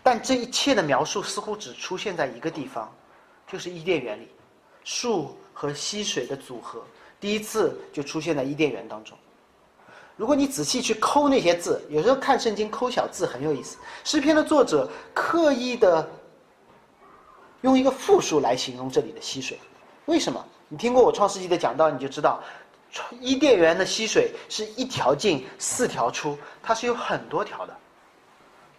[0.01, 2.91] 但这一切的描述似乎只出现在一个地方，
[3.47, 4.27] 就是伊甸园里，
[4.83, 6.83] 树和溪水的组合
[7.19, 9.15] 第一次就出现在伊甸园当中。
[10.17, 13.77] 如果你仔细去抠那些字，有时候看圣经抠小字很有意思。
[14.03, 16.09] 诗篇的作者刻意的
[17.61, 19.59] 用一个复数来形容这里的溪水，
[20.05, 20.43] 为什么？
[20.67, 22.41] 你听过我创世纪的讲道，你就知道。
[23.19, 27.73] 伊甸园的溪水是一条进四条出，它是有很多条的，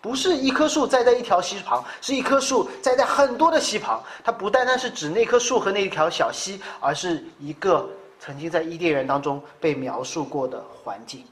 [0.00, 4.04] 不是一棵树栽在一条溪旁，是一棵树栽在很多的溪旁。
[4.22, 7.88] 它不单单是指那棵树和那一条小溪，而是一个
[8.20, 11.24] 曾经在伊甸园当中被描述过的环境。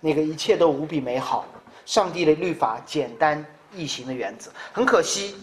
[0.00, 1.46] 那个一切都无比美好，
[1.86, 4.50] 上帝的律法简单易行的原则。
[4.72, 5.36] 很可惜，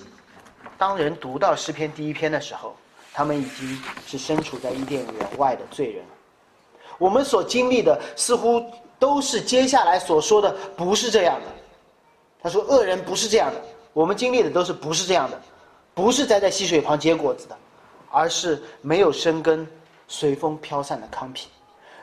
[0.78, 2.76] 当人读到诗篇第一篇的时候。
[3.16, 6.12] 他们已经是身处在伊甸园外的罪人了。
[6.98, 8.62] 我们所经历的似乎
[9.00, 11.48] 都是接下来所说的不是这样的。
[12.44, 13.62] 他说：“恶人不是这样的。”
[13.94, 15.42] 我们经历的都是不是这样的，
[15.94, 17.58] 不是栽在溪水旁结果子的，
[18.12, 19.66] 而是没有生根、
[20.10, 21.48] 随风飘散的糠皮。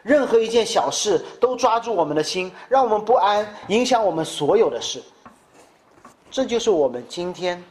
[0.02, 5.02] 任何一件小事都抓住我们的心，让我们不安，影响我们所有的事。
[6.30, 7.62] 这就是我们今天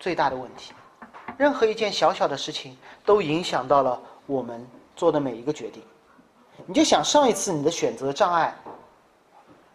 [0.00, 0.72] 最大的问题。
[1.36, 5.82] 任何一件小小的事情都影响到了我们做的每一个决定。
[6.64, 8.54] 你就想上一次你的选择障碍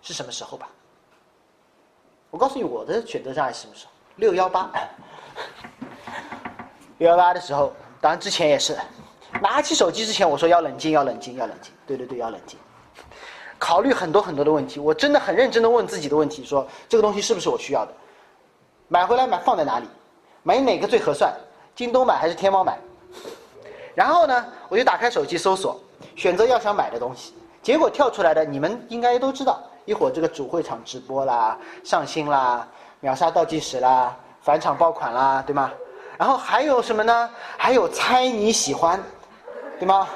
[0.02, 0.68] 是什么时候吧？
[2.32, 3.92] 我告诉你我的选择障碍是什么时候？
[4.16, 4.70] 六幺八，
[6.98, 8.78] 六幺八的时候，当然之前也是。
[9.42, 11.72] 拿起手机之前，我说要冷静，要冷静，要冷静。
[11.86, 12.60] 对对对，要冷静。
[13.58, 17.94] 考虑很多很多的问题，我真的很认真的问自己的问题：说这个东西是不是我需要的？
[18.88, 19.88] 买回来买放在哪里？
[20.44, 21.34] 买哪个最合算？
[21.76, 22.78] 京东买还是天猫买？
[23.94, 25.80] 然后呢，我就打开手机搜索，
[26.16, 27.34] 选择要想买的东西。
[27.62, 29.62] 结果跳出来的，你们应该都知道。
[29.86, 32.68] 一会儿这个主会场直播啦，上新啦，
[33.00, 35.72] 秒杀倒计时啦，返场爆款啦，对吗？
[36.18, 37.30] 然后还有什么呢？
[37.58, 39.02] 还有猜你喜欢，
[39.80, 40.08] 对吗？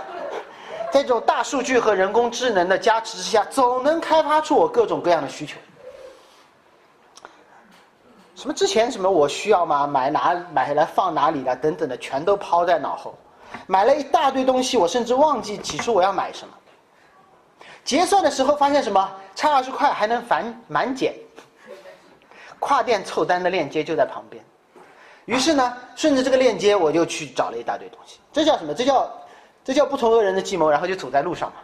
[0.91, 5.57] 在这种大数据和人工智能的加持之下，总能开发出我各种各样的需求。
[8.35, 9.87] 什么之前什么我需要吗？
[9.87, 13.15] 买哪买下来放哪里的等等的，全都抛在脑后。
[13.65, 16.53] 买了一大堆东西，我甚至忘记起初我要买什么。
[17.85, 19.09] 结算的时候发现什么？
[19.35, 21.13] 差二十块还能返满减。
[22.59, 24.43] 跨店凑单的链接就在旁边。
[25.25, 28.19] 于是呢，顺着这个链接，我就去找了一大堆东西。
[28.33, 28.73] 这叫什么？
[28.73, 29.09] 这叫
[29.63, 31.57] 这叫不从恶人的计谋，然后就走在路上嘛。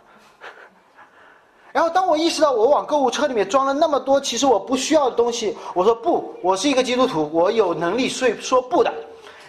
[1.72, 8.92] 然后，当我意识到我往购物车里面装了那么多其实我不需要的东西，我说不，我是一个基督徒，我有能力说说不的。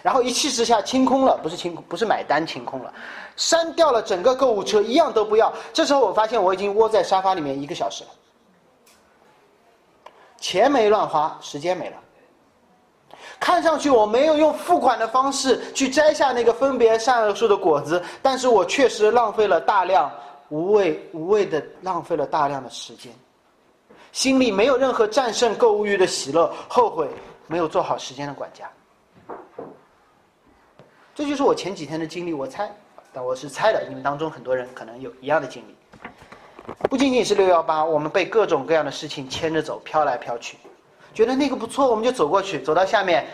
[0.01, 2.93] 然后一气之下清空了，不是清，不是买单清空了，
[3.35, 5.51] 删掉了整个购物车，一样都不要。
[5.71, 8.09] 这时候我发现我已经窝在沙发里面一个小时了，
[10.37, 11.95] 钱没乱花，时间没了。
[13.39, 20.11] 看上去我没有用付款的方式去摘下那个分别善恶树的果子，但是我确实浪费了大量
[20.53, 23.11] 无谓无谓的浪费了大量的时间，
[24.11, 27.09] 心里没有任何战胜购物欲的喜乐，后悔
[27.47, 28.69] 没有做好时间的管家。
[31.15, 32.71] 这就是我前几天的经历，我猜，
[33.11, 35.75] 但我是猜的，你们当中很多人可能有一样的经历。
[36.87, 40.55] 不仅仅是六幺八，我们被各种各样的事情牵着走，飘来飘去，
[41.15, 43.25] 觉得那个不错，我们就走过去，走到下面，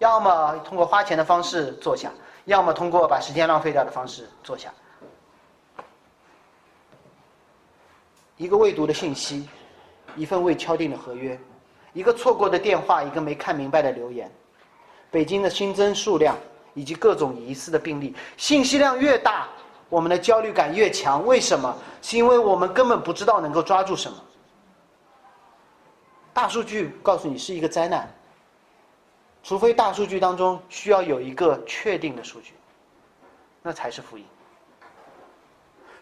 [0.00, 2.10] 要么通过花钱的方式坐下，
[2.46, 4.68] 要么通过把时间浪费掉的方式坐下。
[8.36, 9.48] 一个未读的信息，
[10.16, 11.38] 一份未敲定的合约，
[11.92, 14.30] 一个错过的电话，一个没看明白的留言，
[15.10, 16.36] 北京的新增数量。
[16.78, 19.48] 以及各种疑似的病例，信息量越大，
[19.88, 21.26] 我们的焦虑感越强。
[21.26, 21.74] 为什么？
[22.02, 24.18] 是因为我们根本不知道能够抓住什么。
[26.34, 28.14] 大数据告诉你是一个灾难，
[29.42, 32.52] 除非大数据当中需要有一个确定的数据，
[33.62, 34.24] 那才是福音。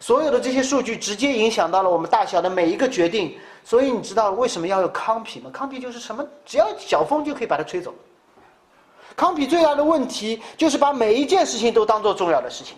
[0.04, 5.48] 所有的这些数据直接影响到了我们大小的每一个决定，所以你知道为什么要有康皮吗？
[5.50, 6.22] 康皮就是什么？
[6.44, 7.94] 只要小风就可以把它吹走。
[9.16, 12.76] 康比最大的问题就是把每一件事情都当做重要的事情，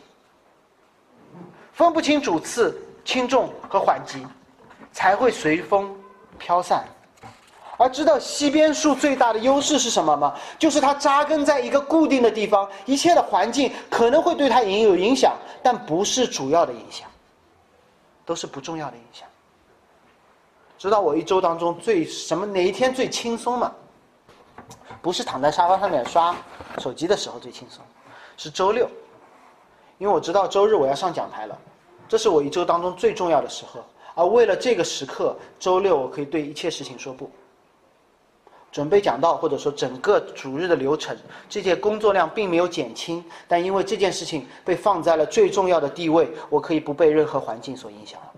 [1.72, 4.24] 分不清主次、轻重和缓急，
[4.92, 5.92] 才会随风
[6.38, 6.84] 飘散。
[7.76, 10.32] 而知道西边树最大的优势是什么吗？
[10.60, 17.08] 就是它扎根在一个固定的地方，一切的环境可能会对它影有影响，但不是主要的影响，
[18.26, 19.26] 都是不重要的影响。
[20.76, 23.72] 知道我一周当中最什么哪一天最轻松吗？
[25.00, 26.36] 不是躺在沙发上面刷
[26.78, 27.82] 手机的时候最轻松，
[28.36, 28.90] 是周六，
[29.98, 31.56] 因为我知道周日我要上讲台了，
[32.08, 33.82] 这是我一周当中最重要的时候。
[34.14, 37.30] 而为了这个时刻，周六我可以对一切事情说不。
[38.72, 41.16] 准备讲到或者说整个主日的流程，
[41.48, 48.32] 这些工作量并没有减轻，但因为这件事情被放在了最重要的地位，我可以不被任何环境所影响了，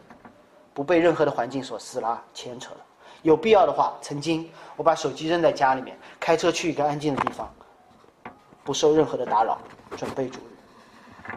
[0.73, 2.81] 不被任何的环境所撕拉牵扯了。
[3.23, 7.53] 有必要的话，曾经我把手机扔在家里面，开车去一个安静的地方，
[8.63, 9.59] 不受任何的打扰，
[9.97, 11.35] 准备主日。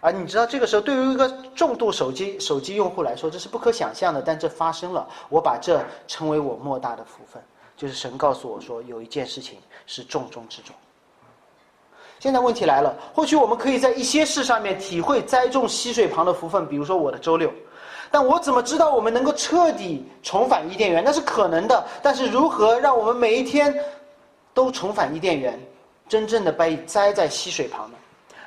[0.00, 5.08] 而你知道，这个时候对于一个重度手机手机用户来说，这是不可想象的，但这发生了。
[5.28, 7.40] 我把这称为我莫大的福分，
[7.78, 10.74] 就是神告诉我说，有一件事情是重中之重。
[12.18, 17.48] 现在问题来了，或许我们可以在一些事上面体会栽种溪水旁的福分，比如说我的周六。
[18.10, 21.04] 但我怎么知道我们能够彻底重返伊甸园？
[21.04, 23.72] 那是可能的，但是如何让我们每一天
[24.52, 25.56] 都重返伊甸园，
[26.08, 27.96] 真正的被栽在溪水旁呢？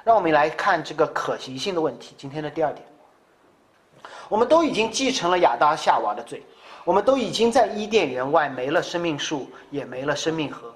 [0.03, 2.13] 让我们来看这个可行性的问题。
[2.17, 2.85] 今天的第二点，
[4.27, 6.43] 我们都已经继承了亚当夏娃的罪，
[6.83, 10.73] 我们都已经在伊甸园外没了生命树，也没了生命河，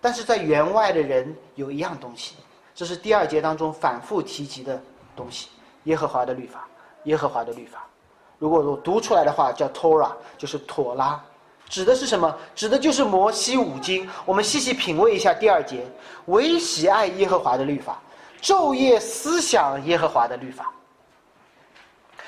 [0.00, 2.36] 但是在园外的人有一样东西，
[2.74, 4.80] 这是第二节当中反复提及的
[5.16, 5.48] 东西：
[5.84, 6.68] 耶和华的律法，
[7.04, 7.84] 耶和华的律法。
[8.38, 11.20] 如果我读出来的话，叫 Torah，就是妥拉，
[11.68, 12.36] 指的是什么？
[12.54, 14.08] 指的就是摩西五经。
[14.24, 15.86] 我们细细品味一下第二节：
[16.26, 18.00] 唯喜爱耶和华的律法，
[18.42, 20.70] 昼夜思想耶和华的律法。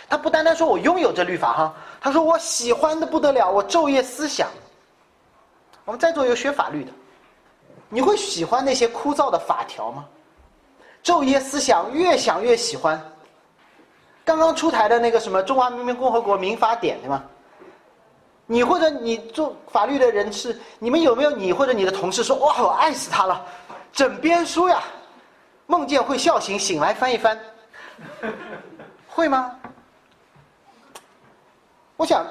[0.09, 1.75] 他不单单说我拥有这律法哈，
[2.07, 4.49] 他说我喜欢的不得了，我昼夜思想。
[5.85, 6.93] 我们在座有学法律的，
[7.89, 10.07] 你会喜欢那些枯燥的法条吗？
[11.03, 13.05] 昼夜思想，越想越喜欢。
[14.25, 17.25] 刚刚出台的那个什么《中华人民共和国民法典》，对吗？
[18.47, 23.45] 你或者你做法律的人士，你们有没有你或者你的同事说：“哇，我爱死他了，
[23.91, 24.81] 枕边书呀，
[25.67, 27.37] 梦见会笑醒，醒来翻一翻，
[29.09, 29.59] 会吗？”
[31.97, 32.27] 我想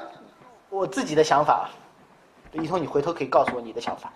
[0.70, 1.70] 我自己的想法，
[2.52, 4.12] 一通你回头可以告诉我你的想法。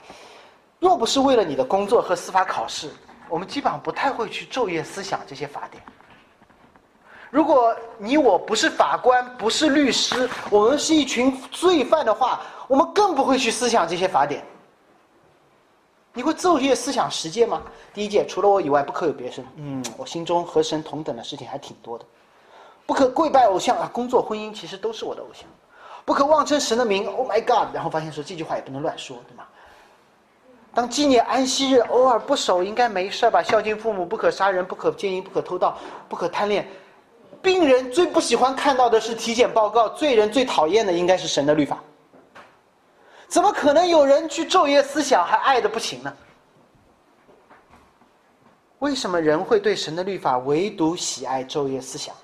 [0.79, 2.89] 若不是为了你的工作和司法考试，
[3.27, 5.83] 我们基本上不太会去昼夜思想这些法典。
[7.29, 14.43] 如果你我不是法官，不是律师，我们是一群罪犯的话，我们更不会去思想这些法典。
[16.13, 17.61] 你会昼夜思想十诫吗？
[17.93, 19.45] 第一诫，除了我以外，不可有别神。
[19.57, 22.05] 嗯，我心中和神同等的事情还挺多的。
[22.89, 25.47] 不可跪拜偶像啊，工作、婚姻其实都是我的偶像。
[26.05, 27.67] 不可妄称神的名，Oh my God！
[27.71, 29.43] 然后发现说这句话也不能乱说，对吗？
[30.73, 33.43] 当纪念安息日，偶尔不守应该没事吧？
[33.43, 35.77] 孝敬父母，不可杀人，不可奸淫，不可偷盗，
[36.09, 36.67] 不可贪恋。
[37.43, 41.77] 病人最不喜欢看到的是体检报告，罪人最讨厌的应该是神的律法。
[43.27, 46.11] 怎么可能有人去昼夜思想还爱的不行呢？
[48.79, 52.15] 为什么人会对神的律法唯独喜爱昼夜思想？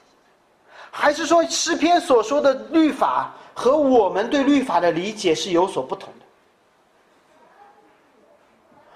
[0.98, 6.26] 还是说诗篇所说的律法和我们对律法的理解是有所不同的？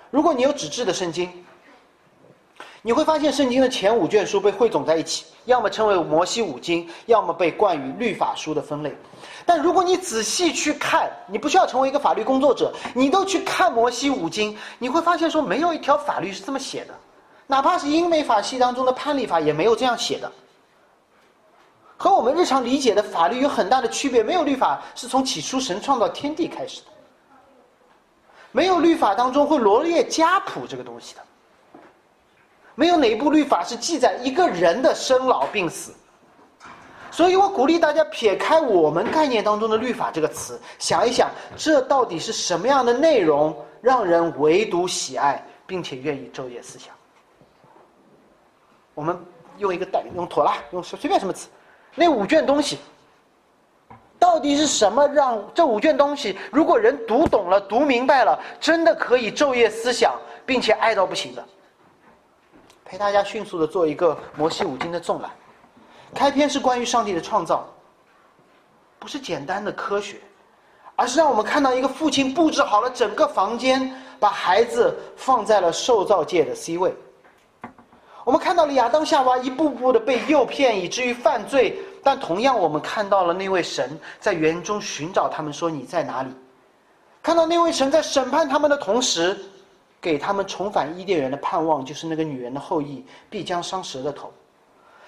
[0.09, 1.29] 如果你有纸质的圣经，
[2.81, 8.95] 你会发现圣经的前五卷书被汇总在一起，要么称为摩西五经，要么被冠于律法书的分类。
[9.45, 16.93] 但如果你仔细去看，你不需要成为一个法律工作者，你都去看摩西五经，你会发现说没有一条法律是这么写的，
[17.45, 20.31] 哪怕是英美法系当中的判例法也没有这样写的。
[21.99, 24.23] 和我们日常理解的法律有很大的区别。
[24.23, 26.87] 没有律法是从起初神创造天地开始的，
[28.53, 31.21] 没有律法当中会罗列家谱这个东西的，
[32.73, 35.93] 没有哪一部律法是记载一个人的生老病死。
[37.11, 46.95] 所以我鼓励大家撇开我们概念当中的律法这个词，想一想，这到底是什么样的内容让人唯独喜爱，并且愿意昼夜思想？
[48.93, 49.19] 我们
[49.57, 51.49] 用一个代，用妥拉，用随便什么词。
[51.95, 52.77] 那五卷东西，
[54.17, 60.13] 到底是什么让这五卷东西，如果人读懂了、读明白了，真的可以昼夜思想，
[60.45, 61.45] 并且爱到不行的？
[62.85, 65.29] 陪大家迅速的做一个摩西五经的纵览。
[66.15, 67.67] 开篇是关于上帝的创造，
[68.97, 70.17] 不是简单的科学，
[70.95, 76.93] 而是让我们看到一个父亲布置好了整个房间，把孩子放在了受造界的 C 位。
[78.24, 81.80] 我们看到了亚当夏娃一步步的被诱骗，以至于犯罪。
[82.01, 86.30] 但同样，我们看到了那位神在园中寻找他们，说你在哪里？
[87.22, 89.38] 看到那位神在审判他们的同时，
[89.99, 94.32] 给他们重返伊甸园的盼望，就是那个女人的后裔必将伤蛇的头。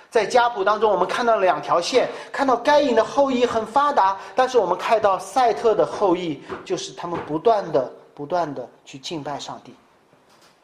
[0.09, 9.73] 在家谱当中，我们看到了两条线，看到该隐的后裔很发达，但是我们看到赛特的后裔，就是他们不断的、不断的去敬拜上帝。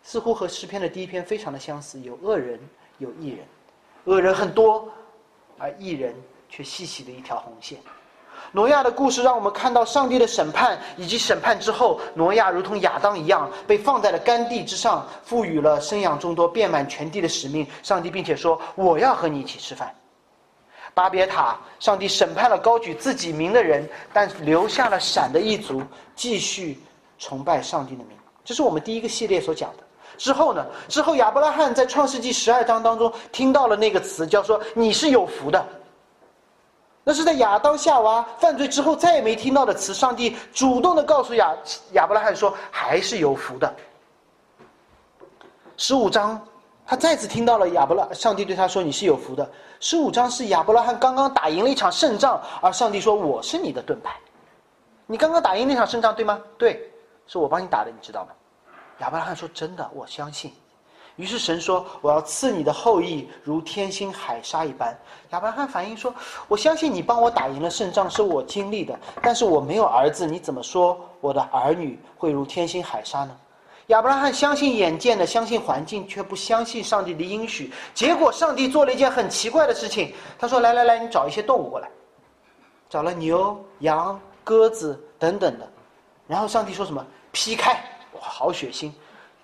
[0.09, 2.57] 似乎和诗篇的第一篇非常的相似，有恶人，
[2.97, 3.39] 有义人，
[4.05, 4.87] 恶人很多，
[5.57, 6.15] 而义人
[6.47, 7.77] 却细细的一条红线。
[8.53, 17.67] 挪亚的故事让我们看到上帝的审判，以及审判之后，挪亚如同亚当一样，被放在了干地之上，赋予了生养众多、遍满全地的使命。
[17.83, 19.93] 上帝并且说：“我要和你一起吃饭。”
[20.95, 25.83] 巴别塔，上帝审判了高举自己名的人，但留下了闪的一族，
[26.15, 26.79] 继续
[27.19, 28.17] 崇拜上帝的名。
[28.45, 29.83] 这是我们第一个系列所讲的。
[30.17, 30.65] 之后呢？
[30.87, 35.63] 之后亚伯拉罕在创世纪十二章当中听到了那个词，叫做“你是有福的”。
[37.05, 39.93] 那是在亚当夏娃犯罪之后再也没听到的词。
[39.93, 41.55] 上帝主动的告诉亚
[41.93, 43.73] 亚伯拉罕说：“还是有福的。”
[45.77, 46.41] 十五章，
[46.85, 49.49] 他再次听到了亚伯拉，上帝对他说：“你是有福的。”
[49.79, 54.15] 十五章是亚伯拉罕刚刚打赢了一场胜仗，而上帝说：“我是你的盾牌。”
[55.05, 56.41] 你刚刚打赢那场胜仗对吗？
[56.57, 56.91] 对，
[57.27, 58.31] 是我帮你打的，你知道吗？
[58.99, 60.51] 亚伯拉罕说：“真的，我相信。”
[61.17, 64.95] 于是神说：“我要赐你的后裔如天星海沙一般。”
[65.31, 66.13] 亚伯拉罕反应说
[66.47, 73.35] ：“我相信你帮我打赢了胜仗，是我经历的，但是我没有儿子，你怎么说我的儿女会如天星海沙呢？”
[73.87, 77.71] 亚伯拉罕相信眼见的，相信环境，却不相信上帝的应许。
[77.93, 81.89] 结果上帝做了一件很奇怪的事情，他说：“来来来，你找一些动物过来。”
[82.89, 85.67] 找了牛、羊、鸽子等等的，
[86.27, 87.05] 然后上帝说什么？
[87.31, 87.83] 劈开。
[88.27, 88.91] 好血腥，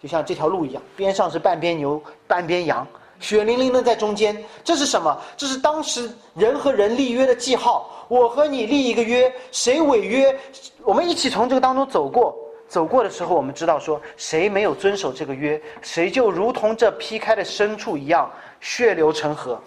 [0.02, 2.86] 就像这条路一样，边上是半边牛，半边羊，
[3.20, 4.44] 血淋淋的在中间。
[4.64, 5.18] 这是什么？
[5.38, 7.90] 这是当时人和人立约的记号。
[8.10, 10.38] 我和你立一个约，谁违约，
[10.84, 12.36] 我们一起从这个当中走过。
[12.68, 19.60] 走过的时候，我们知道说，谁没有遵守这个约，谁就如同这劈开的牲畜一样，血流成河。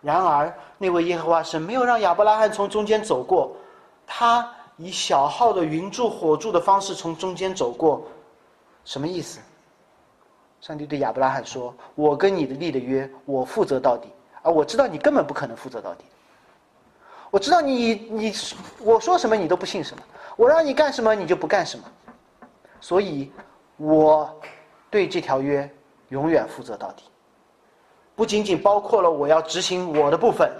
[0.00, 3.54] 然而，那位耶和华神没有让亚伯拉罕从中间走过，
[4.06, 8.02] 他以小号的云柱火柱的方式从中间走过。
[8.84, 9.40] 什么意思？
[10.60, 14.08] 上帝对亚伯拉罕说：“我跟你的立的约，我负责到底。
[14.42, 16.04] 而我知道你根本不可能负责到底。
[17.30, 18.32] 我知道你你
[18.78, 20.02] 我说什么你都不信什么，
[20.36, 21.84] 我让你干什么你就不干什么。
[22.80, 23.32] 所以，
[23.76, 24.40] 我
[24.90, 25.68] 对这条约
[26.10, 27.04] 永远负责到底。
[28.14, 30.52] 不仅仅包括了我要执行我的部分，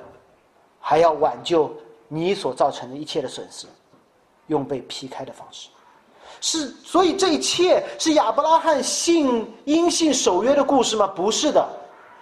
[0.81, 1.73] 还要挽救
[2.09, 3.69] 你所造成的一切的损失，
[4.49, 5.69] 用被劈开的方式。”
[6.45, 11.07] 是，所以这一切是亚伯拉罕信因信守约的故事吗？
[11.07, 11.65] 不是的，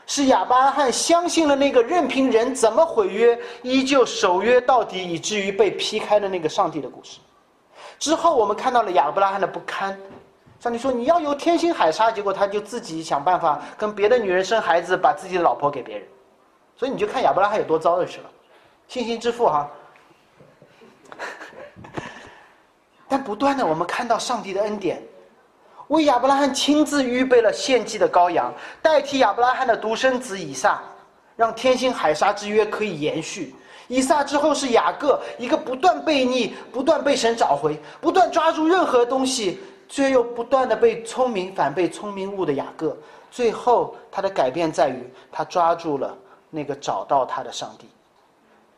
[0.06, 7.18] 是亚伯拉罕相信了那个任凭人怎么毁约，依旧守约到底，以至于被劈开的那个上帝的故事。
[7.98, 9.98] 之后我们看到了亚伯拉罕的不堪，
[10.60, 16.06] 上帝说你要有天星海沙，结果他就自己想办法跟别的女人生孩子，把自己的老婆给别人。
[16.76, 18.30] 所以你就看亚伯拉罕有多糟就是了，
[18.86, 19.66] 信心之父哈。
[23.11, 25.02] 但不断的，我们看到上帝的恩典，
[25.88, 30.80] 为亚伯拉罕亲自预备了献祭的羔羊，代替亚伯拉罕的独生子以撒，
[31.34, 33.52] 让天星海沙之约可以延续。
[33.88, 39.58] 以撒之后是雅各，一个不断悖逆、不断被神找回、不断抓住任何东西
[39.88, 42.96] 却又不断的被聪明反被聪明误的雅各，
[43.28, 46.16] 最后他的改变在于他抓住了
[46.48, 47.88] 那个找到他的上帝。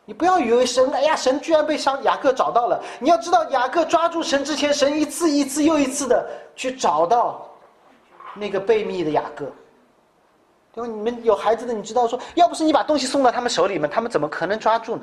[0.04, 2.82] 你不要以为神，哎呀，神居然被上雅各找到了。
[2.98, 7.48] 你要知道，雅各抓住神之前，神一次一次又一次的去找到
[8.34, 9.46] 那个被密的雅各。
[10.74, 10.92] 对吧？
[10.92, 15.02] 你们有孩子的，你知道说，要不是你把东西送到他们手里面，他们怎么可能抓住呢？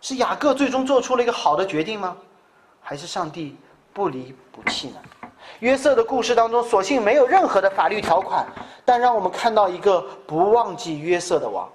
[0.00, 2.16] 是雅各最终做出了一个好的决定吗？
[2.80, 3.56] 还是上帝
[3.92, 5.00] 不离不弃呢？
[5.60, 8.46] 约瑟的故事当中，所幸没有任何的法律条款，
[8.84, 11.68] 但让我们看到一个不忘记约瑟的王。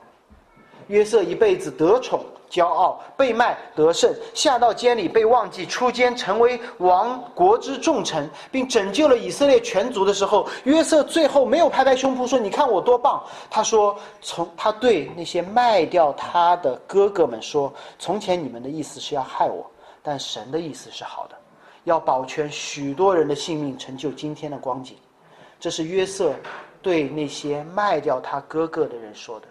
[0.88, 2.26] 约瑟一辈子得宠。
[2.50, 13.22] 骄傲被卖得胜，下到监里被忘记，出监成为王国之重臣，并拯救了以色列全族的时候，约瑟最后没有拍拍胸脯说：“你看我多棒。”
[13.52, 19.70] 他说：“从他对那些卖掉他的哥哥们说，从前你们的意思是要害我，
[20.02, 21.36] 但神的意思是好的，
[21.84, 24.96] 要保全许多人的性命，成就今天的光景。”
[25.60, 26.34] 这是约瑟
[26.82, 29.48] 对那些卖掉他哥哥的人说的。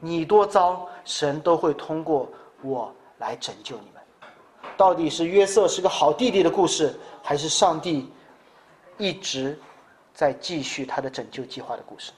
[0.00, 2.28] 你多糟，神都会通过
[2.62, 4.02] 我来拯救你们。
[4.76, 8.12] 到底是约瑟是个好弟弟的故事，还是上帝
[8.98, 9.58] 一直
[10.12, 12.12] 在继续他的拯救计划的故事？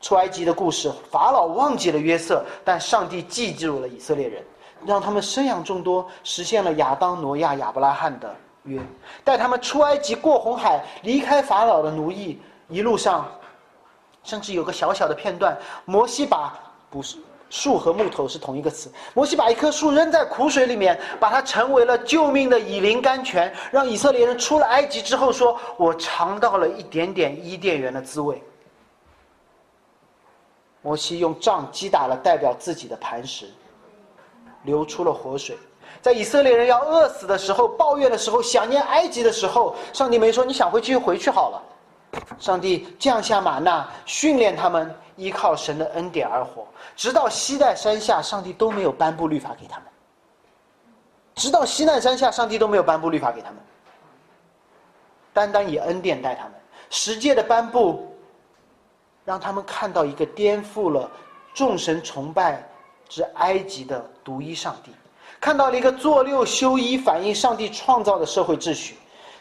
[0.00, 4.44] 出埃及的故事，法老忘记了约瑟，但上帝记住了以色列人，
[4.84, 8.80] 让他们生养众多，实现了亚当、挪亚、亚伯拉罕的约，
[9.24, 12.40] 带他们出埃及、过红海，离开法老的奴役。
[12.68, 13.26] 一路上，
[14.22, 16.58] 甚至有个小小的片段，摩西把。
[16.94, 17.16] 不是
[17.50, 18.88] 树和木头是同一个词。
[19.14, 28.40] 摩西把一棵树扔在苦水里面，把它成为了救命的以灵甘泉，让以色列人出了埃及之后说：“我尝到了一点点伊甸园的滋味。”
[30.82, 33.46] 摩西用杖击打了代表自己的磐石，
[34.62, 35.58] 流出了活水。
[36.00, 41.62] 在以色列人要饿死的时候、抱怨的时候、想念埃及的时候，上帝没说：“你想回去就回去好了。”
[42.38, 46.66] 上帝降下玛纳，训练他们依靠神的恩典而活。
[46.96, 49.86] 直到西奈山下，上帝都没有颁布律法给他们。
[51.34, 53.58] 直到西奈山下，上帝都没有颁布律法给他们，
[55.32, 56.52] 单单以恩典待他们。
[56.90, 58.14] 十诫的颁布，
[59.24, 61.10] 让他们看到一个颠覆了
[61.52, 62.62] 众神崇拜
[63.08, 64.92] 之埃及的独一上帝，
[65.40, 68.96] 看到了一个做六休一反映上帝创造的社会秩序。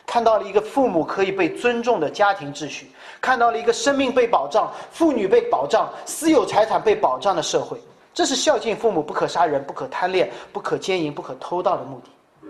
[0.06, 2.92] 看到了一个父母可以被尊重的家庭秩序，
[3.24, 7.80] 看到了一个生命被保障、妇女被保障、私有财产被保障的社会。
[8.14, 12.50] 这是孝敬父母、不可杀人、不可贪恋、不可奸淫、不可偷盗的目的。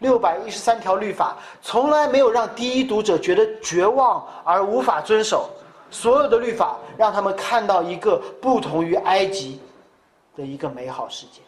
[0.00, 5.48] 六百一十三条律法从来没有让第一读者觉得绝望而无法遵守。
[5.90, 9.58] 所有的律法让他们看到一个不同于埃及
[10.36, 11.40] 的一个美好世界，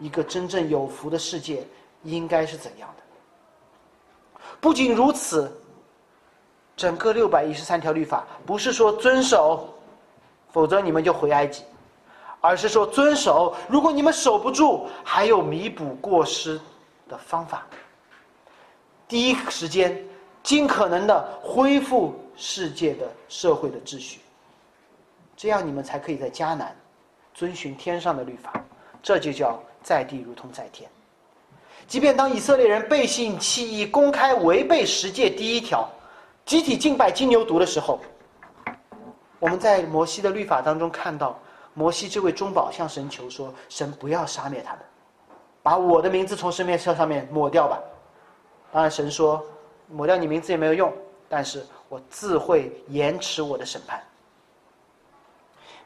[0.00, 1.62] 一个真正有福的世界
[2.02, 4.40] 应该是怎样的。
[4.58, 5.54] 不仅如此，
[6.76, 9.72] 整个六百一十三条律法不是说遵守，
[10.50, 11.62] 否则你们就回埃及，
[12.40, 13.54] 而是说遵守。
[13.68, 16.60] 如果你们守不住，还有弥补过失
[17.08, 17.66] 的方法。
[19.06, 20.02] 第一时间，
[20.42, 24.20] 尽可能的恢复世界的社会的秩序，
[25.36, 26.74] 这样你们才可以在迦南
[27.32, 28.52] 遵循天上的律法。
[29.02, 30.90] 这就叫在地如同在天。
[31.86, 35.86] 即便当以色列人背信弃义、公开违背十诫第一条，
[36.44, 37.98] 集体敬拜金牛犊的时候，
[39.38, 41.38] 我们在摩西的律法当中看到，
[41.72, 44.80] 摩西这位中保向神求说：“神不要杀灭他们，
[45.62, 47.80] 把我的名字从生命册上面抹掉吧。”
[48.70, 49.42] 当然，神说
[49.88, 50.92] ：“抹掉你名字也没有用，
[51.30, 54.02] 但是我自会延迟我的审判。”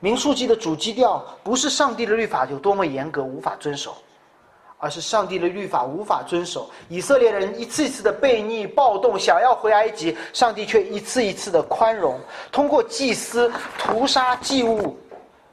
[0.00, 3.96] 民数记的主基调不是上帝的律法有多么严格，无法遵守。
[4.78, 12.18] 而是上帝的律法无法遵守，以色列人一次一次的悖逆暴动，想要回埃及，上帝却一次一次的宽容，
[12.52, 14.96] 通过祭司屠杀祭物，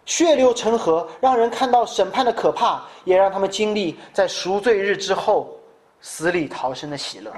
[0.05, 5.57] 血流成河，让人看到审判的可怕，也让他们经历在赎罪日之后
[6.01, 7.33] 死里逃生的喜乐。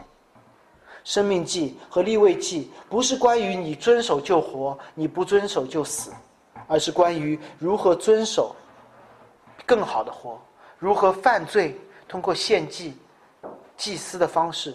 [1.06, 6.12] 生命记和立位记不是关于你遵守就活，你不遵守就死，
[6.68, 8.54] 而是关于如何遵守，
[9.66, 10.38] 更好的活。
[10.80, 11.80] 如何犯罪？
[12.10, 12.98] 通过献祭、
[13.76, 14.74] 祭司的方式，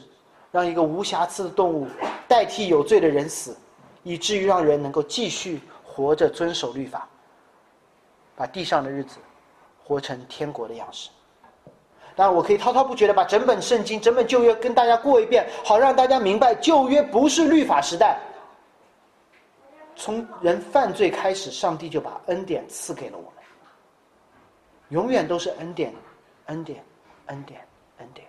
[0.51, 1.89] 让一个无瑕疵的动物
[2.29, 3.57] 代替有罪的人死，
[4.03, 7.09] 以至于让人能够继续活着遵守律法，
[8.37, 9.17] 把地上的日子
[9.83, 11.09] 活成天国的样式。
[12.15, 18.21] 当然，我可以滔滔不绝的把整本圣经、整本旧约跟大家过一遍，好让大家明白，旧约不是律法时代。
[19.97, 23.32] 从人犯罪开始，上帝就把恩典赐给了我。
[24.93, 25.93] 永远都是恩典，
[26.47, 26.85] 恩典，
[27.27, 27.61] 恩典，
[27.99, 28.27] 恩典。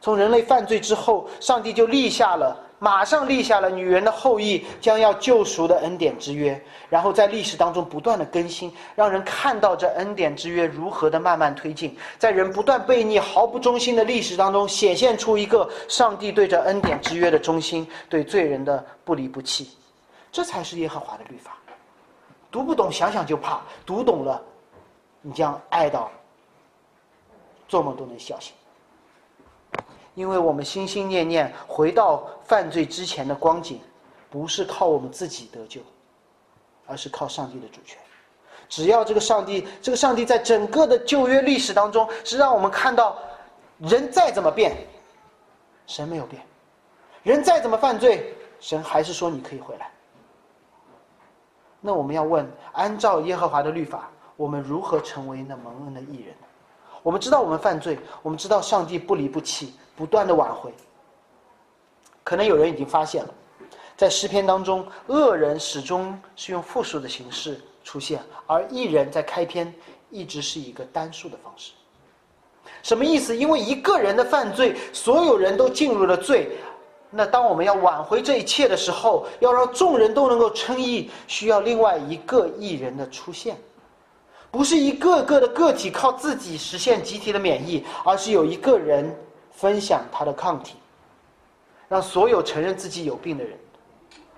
[0.00, 6.58] 从人类犯罪之后，上帝就立下了，马上立下了女人的后裔将要救赎的恩典之约，
[6.88, 19.76] 然后在历史当中不断的更新，让人看到这恩典之约如何的慢慢推进，在人不断悖逆、毫不忠心的历史当中，显现出一个上帝对这恩典之约的忠心，对罪人的不离不弃，
[20.32, 21.58] 这才是耶和华的律法。
[22.50, 24.40] 读不懂，想想就怕；读懂了，
[25.20, 26.10] 你将爱到
[27.66, 28.54] 做梦都能笑醒。
[30.14, 33.80] 因为我们心心念念回到犯罪之前的光景，
[34.28, 35.80] 不是靠我们自己得救，
[36.86, 37.98] 而是靠上帝的主权。
[38.68, 43.16] 只要这个上帝，这个上帝在整个的旧约历史当中，是让我们看到，
[43.78, 44.76] 人再怎么变，
[45.86, 46.42] 神没有变；
[47.22, 49.90] 人再怎么犯罪，神还是说你可以回来。
[51.80, 56.34] 那我们要问：按照耶和华的律法，我们如何成为那蒙恩的艺人？
[57.02, 59.74] 我们知道我们犯罪，我们知道上帝不离不弃。
[59.96, 60.72] 不断的挽回，
[62.22, 63.34] 可能有人已经发现了，
[63.96, 69.74] 在诗篇当中，恶人始终是用复数的形式出现，而义人在开篇
[70.08, 71.72] 一直是一个单数的方式。
[72.84, 73.36] 什么意思？
[73.36, 76.56] 因为一个人的犯罪，所有人都进入了罪。
[77.10, 83.56] 那当我们要挽回这一切的时候，要让众人都能够称义，需要另外一个义人的出现，
[84.50, 89.14] 不是一个个的个体靠自己实现集体的免疫，而是有一个人。
[89.50, 90.76] 分享他的抗体，
[91.88, 93.58] 让所有承认自己有病的人，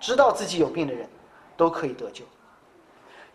[0.01, 1.07] 知道自己有病的人，
[1.59, 2.25] 都可以得救。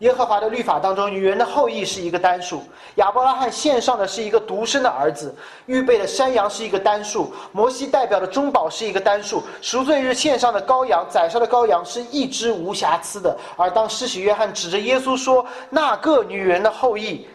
[0.00, 2.58] 耶和华的律法当中，女人的后裔是一个单数；
[2.96, 5.30] 亚伯拉罕献上的是一个独生的儿子；
[5.64, 13.34] 预备的山羊是一个单数；摩西代表的中保是一个单数；赎罪日献上的羔羊，宰杀的羔羊是一只无瑕疵的。
[13.56, 17.26] 而当施洗约翰指着耶稣说：“那个女人的后裔，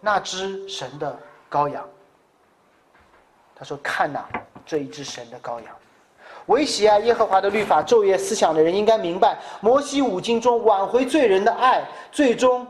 [0.00, 1.16] 那只神的
[1.48, 1.88] 羔羊。”
[3.54, 4.24] 他说：“看呐，
[4.66, 5.74] 这一只神的羔羊，
[6.48, 12.66] 唯喜爱耶和华的律法，昼夜思想的人应该明白，摩西五经中挽回罪人的爱，最终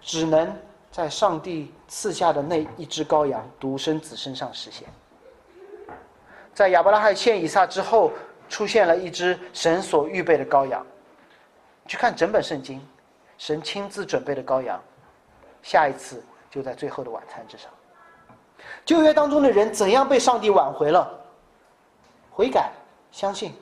[0.00, 0.52] 只能
[0.90, 4.86] 在上帝赐下的那一只羔羊独生子身上实现。
[6.52, 8.10] 在亚伯拉罕献以撒之后，
[8.48, 10.84] 出现了一只神所预备的羔羊。
[11.86, 12.84] 去看整本圣经，
[13.38, 14.78] 神亲自准备的羔羊，
[15.62, 17.70] 下一次就在最后的晚餐之上。”
[18.84, 21.08] 旧约当中的人怎样被上帝挽回了？
[22.30, 22.70] 悔改，
[23.10, 23.52] 相信，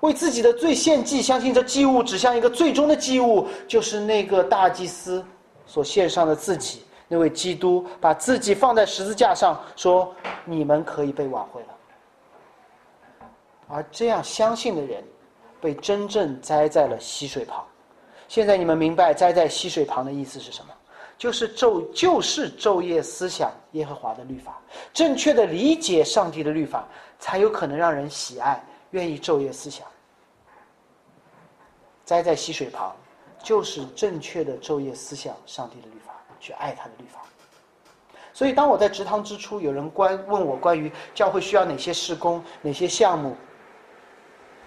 [0.00, 5.24] 为自己的罪献祭，相信这祭物指向一个最终的祭物，就是那个大祭司
[5.66, 11.68] 所献上的自己，那位基督把自己放在十字架上，说你们可以被挽回了。
[13.68, 15.02] 而这样相信的人，
[15.60, 17.64] 被真正栽在了溪水旁。
[18.28, 20.72] 现在你们明白栽在溪水旁的意思是什么？
[21.18, 24.60] 就是昼就是昼夜思想耶和华的律法，
[24.92, 26.88] 正确的理解上帝的律法，
[27.20, 28.60] 才有可能让人喜爱，
[28.92, 29.86] 愿意昼夜思想。
[32.04, 32.96] 栽在溪水旁，
[33.42, 37.20] 就是正确的昼夜思想上帝的律法，去爱他的律法。
[38.32, 43.36] 所以，当我在直堂之初，有人关问我关于教会需要哪些施工、哪些项目，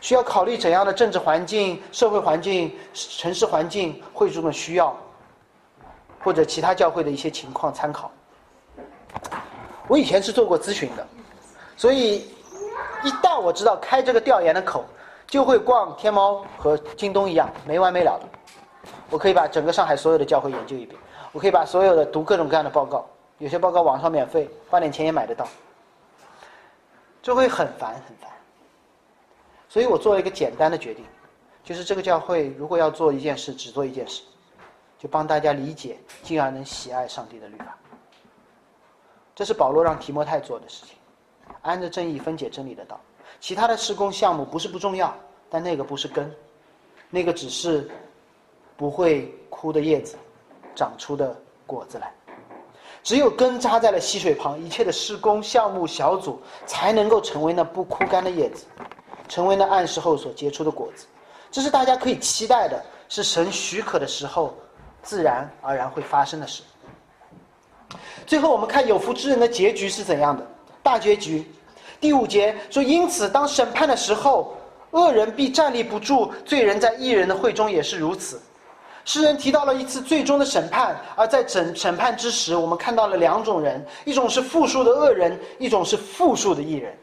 [0.02, 4.96] 需要考虑怎样的政治环境、社会环境、城市环境、会众的需要。
[6.24, 8.12] 或者其他教会的一些情况参考。
[9.88, 11.08] 我以前是做过咨询的，
[11.78, 12.34] 所以
[13.06, 14.84] 一旦我知道开这个调研的口，
[15.28, 18.28] 就会逛天猫和京东一样没完没了的。
[19.12, 21.00] 我可以把整个上海所有的教会研究一遍，
[21.32, 25.48] 我可以把所有的读各种各样的报告，有些报告网上免费，花点钱也买得到，
[27.22, 28.30] 就会很烦很烦。
[29.70, 31.06] 所以我做了一个简单的决定，
[31.64, 34.24] 就是这个教会如果要做一件事，只做一件事。
[34.98, 37.78] 就帮大家理解，进而能喜爱上帝的律法。
[39.36, 40.96] 这是保罗让提摩太做的事情，
[41.66, 43.00] 按着正义分解真理的道。
[43.40, 45.14] 其他的施工项目不是不重要，
[45.50, 46.34] 但那个不是根，
[47.10, 47.90] 那个只是
[48.78, 50.16] 不会枯的叶子
[50.74, 51.36] 长出的
[51.66, 52.12] 果子来。
[53.04, 58.66] 只有根扎在了溪水旁，一切的施工项目小组才能够成为那不枯干的叶子，
[59.28, 61.06] 成为那按时后所结出的果子。
[61.52, 64.54] 这是大家可以期待的，是神许可的时候。
[65.04, 66.64] 自然而然会发生的事。
[68.26, 70.44] 最后，我们看有福之人的结局是怎样的？
[70.86, 71.44] 大结局，
[72.00, 74.56] 第五节说：“因此，当审判的时候，
[74.92, 78.40] 恶人必站立不住；罪人在异人的会中也是如此。”
[79.04, 86.96] 诗人提到了一次最终的审判，而在审审判之时，我们看到了两种人：一种是复数的恶人，一种是复数的异人。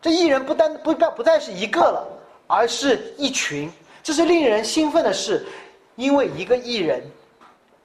[0.00, 2.08] 这义人不单不不不再是一个了，
[2.46, 3.70] 而是一群，
[4.02, 5.46] 这是令人兴奋的事。
[5.96, 7.02] 因为一个艺人，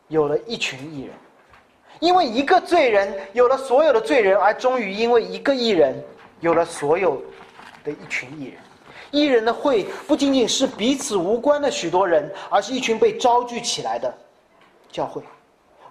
[0.07, 1.13] 有了一群艺人，
[2.01, 5.95] 因为一个罪人有了所有的罪人，而终于因为一个艺人
[6.39, 7.21] 有了所有
[7.83, 8.55] 的一群艺人。
[9.11, 14.11] 艺人的会不仅仅是彼此无关的许多人，而是一群被招聚起来的
[14.91, 15.21] 教会，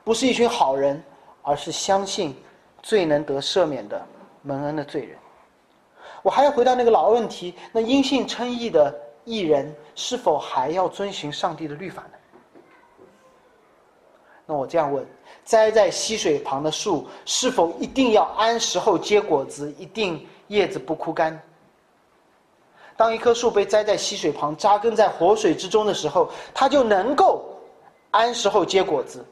[0.03, 1.01] 不是一群好人，
[1.43, 2.37] 而是相信
[2.83, 4.05] 最能得赦免的
[4.43, 5.17] 蒙恩的罪人。
[6.23, 8.93] 我还要回到那个老问题：那因信称义的
[9.25, 13.07] 艺人是否还要遵循上帝的律法呢？
[14.45, 15.07] 那我这样问：
[15.51, 21.37] 栽在溪水旁的树是否一定要按时候结果子，一定叶子不枯干？
[22.97, 27.45] 当一棵树被栽在溪水旁，扎根在活水之中的时候，它就能够
[28.13, 29.27] 按时候结果子，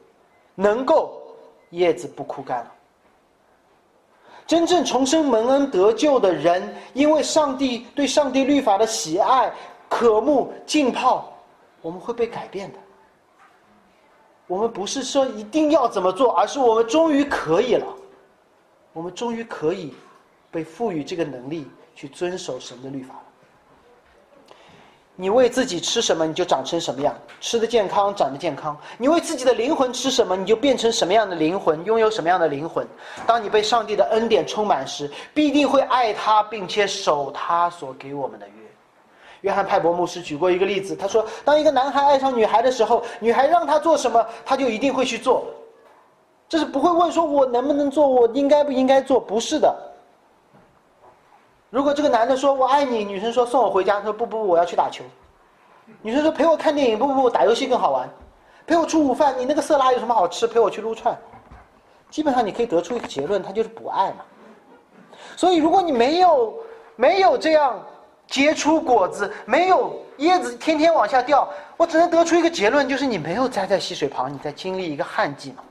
[0.57, 1.23] 能够
[1.71, 2.73] 叶子不枯干了。
[4.45, 9.53] 真正重生蒙恩得救的人，因为上帝对上帝律法的喜爱、
[9.89, 11.33] 渴慕、浸泡，
[11.81, 12.79] 我们会被改变的。
[14.49, 17.87] 我们不是说一定要怎么做，而是我们终于可以了。
[18.93, 19.95] 我们终于可以
[20.51, 23.21] 被赋予这个能力去遵守神的律法了。
[25.21, 28.77] 你为自己吃什么，你就长成什么样；吃的健康，长得健康。
[28.97, 32.87] 你为自己的灵魂吃什么，你就变成什么样的灵魂，拥有什么样的灵魂。
[33.27, 38.47] 当你被上帝的恩典充满时，必定会爱他，并且守他所给我们的。
[39.43, 45.47] 约翰派伯牧师举过一个例子，他说：当一个男孩爱上女孩的时候，女孩让他做什么，他就一定会去做。
[46.49, 49.75] 这是不会问说我能不能做，我应该不应该做，不是的。
[51.71, 55.05] 如果这个男的说我爱你，女生说送我回家，他说不不不，我要去打球。
[56.03, 58.09] 女生说陪我看电影，不不不，打游戏更好玩。
[58.67, 60.47] 陪我吃午饭，你那个色拉有什么好吃？
[60.47, 61.17] 陪我去撸串。
[62.11, 64.25] 基本上你可以得出一个结论，他就是不爱嘛。
[65.37, 66.55] 所以如果你没有
[66.97, 67.79] 没有这样
[68.29, 75.65] 结出果子，没有叶子天天往下掉，我只能得出一个结论，就是你没有栽在溪水旁，你在经历一个旱季嘛。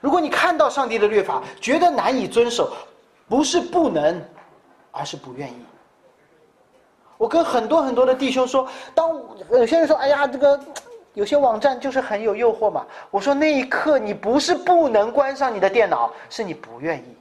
[0.00, 2.72] 如果你看到上帝的律法，觉得难以遵守。
[3.28, 4.22] 不是不能，
[4.90, 5.64] 而是不愿意。
[7.16, 9.18] 我跟很多很多的弟兄说，当
[9.52, 10.60] 有些人说：“哎呀，这个
[11.14, 17.16] 有些网站就是很有诱惑嘛。”我说那一刻你不是不能关上你的电脑，是你不愿意，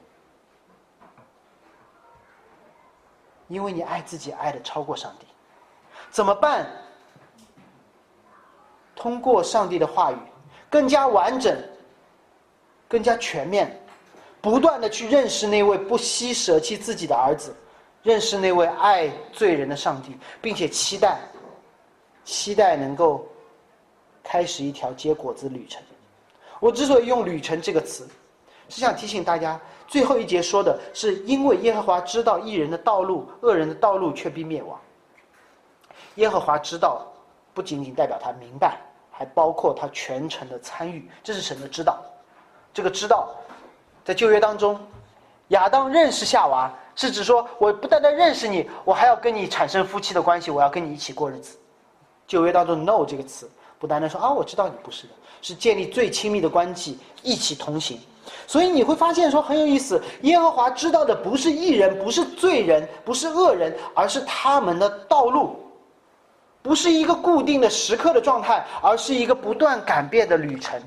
[3.52, 5.26] 因为你爱自己爱的超过上帝。
[6.10, 6.66] 怎么办？
[8.96, 10.18] 通过上帝的话语，
[10.70, 11.58] 更加完整，
[12.88, 13.78] 更加全面。
[14.42, 17.56] 不断的去认识那位不惜舍弃自己的儿子，
[18.04, 21.20] 认识那位爱罪人的上帝，并且期待，
[22.26, 23.28] 期待能够
[24.24, 25.82] 开始一条结果子旅程。
[26.60, 28.08] 我之所以用“旅程”这个词，
[28.72, 34.80] 是想提醒大家，最后一节说的是因为耶和华知道一人的道路，恶人的道路却必灭亡。
[36.16, 37.06] 耶和华知道，
[37.54, 38.78] 不仅仅代表他明白，
[39.12, 42.02] 还包括他全程的参与，这是神的知道。
[42.74, 43.30] 这个知道。
[44.04, 44.80] 在旧约当中，
[45.50, 51.56] 亚当认识夏娃，是指说我不单单认识你，我还要跟你产生夫妻的关系，我要跟你一起过日子。
[52.26, 53.48] 旧约当中 “no” 这个词，
[53.78, 58.00] 不单单说啊，我知道你不是的，是建立最亲密的关系，一起同行。
[58.48, 65.60] 所以你会发现说很有意思，耶和华知道的不是艺人，不是罪人，不是恶人，而是他们的道路，
[66.62, 70.82] 不是一个固定的时刻的状态，而是一个不断改变的旅程。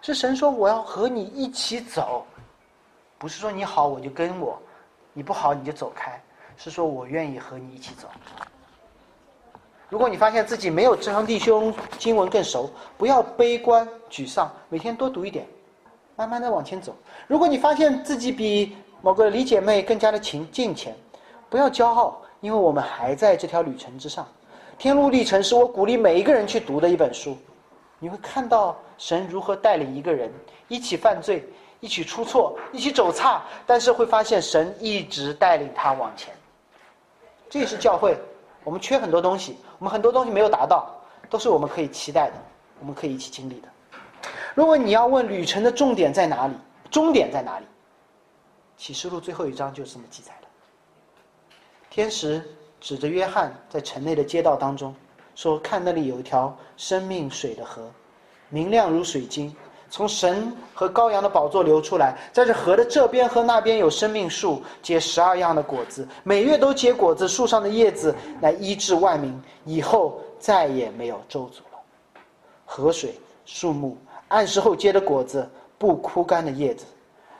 [0.00, 2.26] 是神说我要和你一起走，
[3.16, 4.60] 不是说你好我就跟我，
[5.12, 6.22] 你不好你就走开，
[6.56, 8.06] 是说我愿意和你一起走。
[9.88, 15.46] 如果你发现自己没有这堂弟兄经文更熟，不要悲观沮丧，每天多读一点，
[16.16, 16.94] 慢慢的往前走。
[17.26, 20.94] 如果你发现自己比某个李姐妹更加的勤近前，
[21.48, 24.26] 不要骄傲，因为我们还在这条旅程之上。
[24.76, 27.36] 天路历程是我鼓励每一个人去读的一本书。
[27.98, 30.30] 你会看到神如何带领一个人
[30.68, 31.44] 一起犯罪，
[31.80, 36.34] 一起出错，一起走差，但是会发现神一直带领他往前。
[37.48, 38.18] 这也是教会，
[38.62, 40.90] 我们缺很多东西，我们很多东西没有达到，
[41.30, 42.34] 都是我们可以期待的，
[42.80, 43.68] 我们可以一起经历的。
[44.54, 46.54] 如果你要问旅程的重点在哪里，
[46.90, 47.66] 终点在哪里？
[48.76, 50.48] 启示录最后一章就是这么记载的。
[51.90, 52.42] 天使
[52.80, 54.94] 指着约翰在城内的街道当中。
[55.36, 57.90] 说：“看那里有一条生命水的河，
[58.50, 59.52] 明亮如水晶，
[59.90, 62.16] 从神和羔羊的宝座流出来。
[62.32, 67.26] 在这河的这边和那边有生命树，结十二样的果子，每月都结果子。
[67.26, 72.22] 树上的叶子来医治万民，以后再也没有咒诅了。
[72.64, 73.98] 河水、树木，
[74.34, 76.84] 按时候结的果子，不枯干的叶子。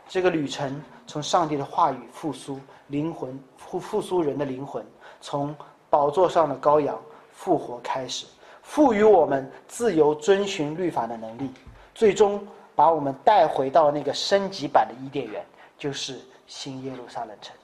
[0.09, 4.84] 这个旅程从上帝的话语复苏灵魂，复复苏人的灵魂，
[5.20, 5.55] 从
[5.90, 6.99] 宝座上的羔羊。”
[7.36, 8.26] 复活开始，
[8.62, 11.51] 赋予我们自由遵循律法的能力，
[11.92, 12.40] 最终
[12.76, 15.45] 把我们带回到那个升级版的伊甸园，
[15.76, 17.55] 就是新耶路撒冷城。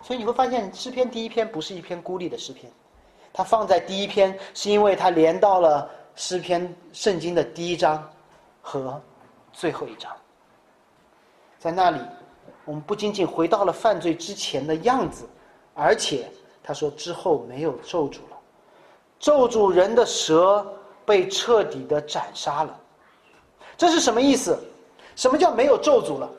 [0.00, 2.72] 所以你会发现，诗篇第一篇不是一篇孤立的诗篇，
[3.30, 8.02] 它放在第一篇，是因为它连到了诗篇圣经的第一章
[8.62, 8.98] 和
[9.52, 10.10] 最后一章。
[11.58, 12.00] 在那里，
[12.64, 15.28] 我们不仅仅回到了犯罪之前的样子，
[15.74, 16.30] 而且
[16.62, 18.38] 他说之后没有咒诅了，
[19.18, 20.66] 咒诅人的蛇
[21.04, 22.80] 被彻底的斩杀了。
[23.76, 24.58] 这是什么意思？
[25.14, 26.30] 什么叫没有咒诅了？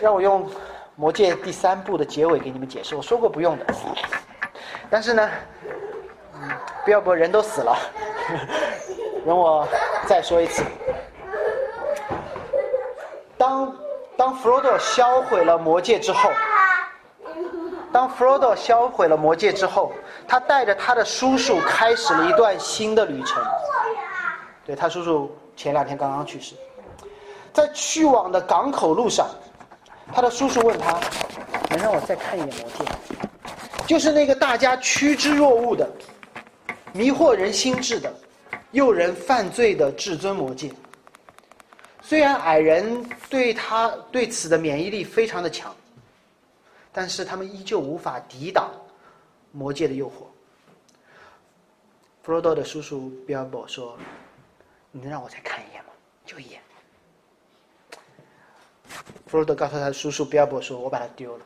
[0.00, 0.48] 让我用
[0.94, 2.94] 《魔戒》第三部的结尾给你们解释。
[2.94, 3.66] 我说过不用的，
[4.88, 5.30] 但是呢，
[6.84, 7.76] 不要不人都死了，
[9.26, 9.66] 容我
[10.06, 10.62] 再说一次。
[13.36, 13.76] 当
[14.16, 16.30] 当弗罗多销毁了魔戒之后，
[17.92, 19.92] 当弗罗多销毁了魔戒之后，
[20.26, 23.42] 他带着他的叔叔开始了一段新的旅程。
[24.64, 26.54] 对他叔叔前两天刚刚去世，
[27.52, 29.26] 在去往的港口路上。
[30.10, 30.98] 他的叔叔问他
[31.68, 32.84] ：“能让我再看一眼魔戒？
[33.86, 35.86] 就是那个大家趋之若鹜的、
[36.92, 38.12] 迷惑人心智的、
[38.72, 40.72] 诱人犯罪的至尊魔戒。
[42.02, 45.74] 虽然矮人对他对此的免疫力非常的强，
[46.92, 48.70] 但是他们依旧无法抵挡
[49.52, 50.26] 魔戒的诱惑。”
[52.22, 53.96] 弗罗多的叔叔比尔博说
[54.90, 55.90] ：“你能让我再看一眼吗？
[56.26, 56.60] 就一眼。”
[59.26, 61.44] 弗罗多告诉他的叔叔比尔博说：“我把它丢了，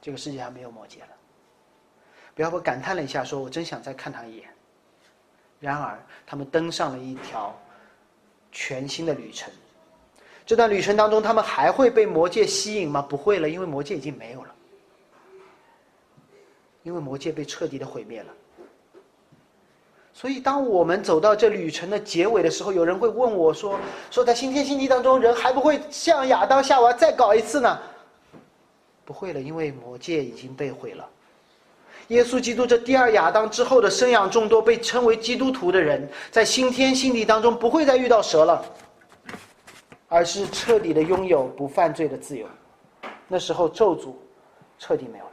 [0.00, 1.08] 这个世界上没有魔戒了。”
[2.40, 4.48] 然后感叹了一下，说：“我真想再看他一眼。”
[5.60, 7.54] 然而，他们登上了一条
[8.50, 9.52] 全新的旅程。
[10.46, 13.02] 这段旅程当中，他们还会被魔界吸引吗？
[13.02, 14.54] 不会了，因为魔界已经没有了，
[16.82, 18.32] 因为魔界被彻底的毁灭了。
[20.14, 23.78] 所以，当我们走到这旅程的结尾的时候，有人会问我说
[24.10, 27.78] ：“说在新天新地当中，人还不会像亚当夏娃再搞一次呢？”
[29.04, 31.06] 不会了，因为魔界已经被毁了。
[32.10, 38.64] 耶稣基督这第二亚当之后的生养众多，被称为基督徒的人，在新天新地当中不会再遇到蛇了，
[40.08, 42.48] 而是彻底的拥有不犯罪的自由。
[43.28, 44.12] 那时候咒诅
[44.76, 45.30] 彻底没有了。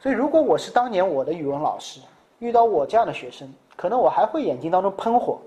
[0.00, 2.00] 所以，如果我是当年我的语文老师，
[2.38, 5.38] 遇到我这样的学生，可能我还会眼睛当中喷火。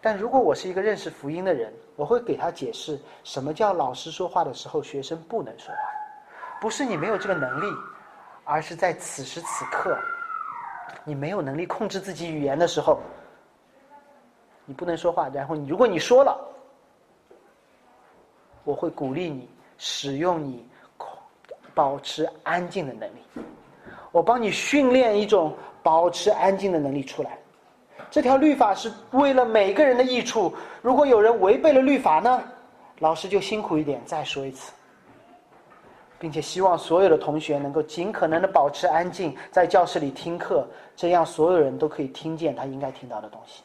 [0.00, 5.80] 但如果我是一个认识福音的人，我会给他解释什么叫老师说话的时候学生不能说话，
[6.60, 7.66] 不是你没有这个能力，
[8.44, 9.96] 而是在此时此刻，
[11.04, 13.00] 你没有能力控制自己语言的时候，
[14.64, 15.28] 你不能说话。
[15.28, 16.38] 然后你如果你说了，
[18.64, 20.68] 我会鼓励你使用你
[21.74, 23.22] 保持安静的能力，
[24.12, 25.56] 我帮你训练一种。
[25.82, 27.38] 保持安静的能力出来，
[28.10, 30.54] 这条律法是为了每个人的益处。
[30.82, 32.42] 如果有人违背了律法呢，
[32.98, 34.74] 老师就辛苦一点，再说一次，
[36.20, 43.62] 并且希望所有的同学能够尽可能的保持安静，在教室里听课，这样所有人都可以听见他应该听到的东西。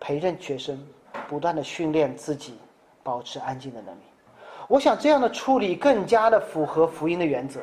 [0.00, 0.82] 陪着学生，
[1.28, 2.58] 不断的训练自己
[3.02, 4.00] 保持安静的能力。
[4.68, 7.60] 我想这样的处理更加的符合福音的原则。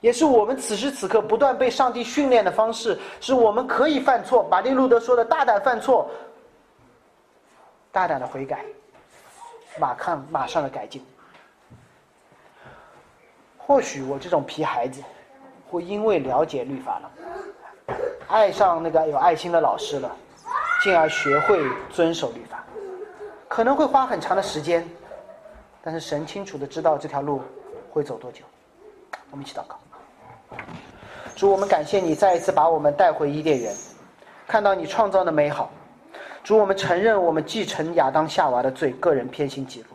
[0.00, 4.48] 也是我们此时此刻不断被上帝训练的方式，是我们可以犯错。
[4.50, 6.10] 马丁路德说的“大胆犯错，
[7.92, 8.64] 大胆的悔改，
[9.78, 11.04] 马看马上的改进”。
[13.66, 15.02] 或许我这种皮孩子，
[15.70, 17.96] 会因为了解律法了，
[18.28, 20.10] 爱上那个有爱心的老师了，
[20.82, 22.62] 进而学会遵守律法。
[23.48, 24.86] 可能会花很长的时间，
[25.82, 27.40] 但是神清楚的知道这条路
[27.90, 28.44] 会走多久。
[29.30, 29.78] 我们一起祷告。
[31.36, 33.74] 主，我们感谢你再一次把我们带回伊甸园，
[34.46, 35.70] 看到你创造的美好。
[36.42, 39.86] 主，我们承认我们继承亚当夏娃的罪，个人偏心己路。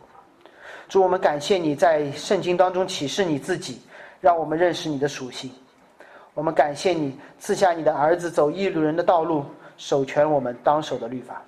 [0.88, 3.82] 主，我们感谢你在圣经当中启示你自己，
[4.22, 5.50] 让我们认识你的属性。
[6.32, 9.44] 我们感谢你赐下你的儿子走异路人的道路，
[9.76, 11.42] 守全我们当守的律法。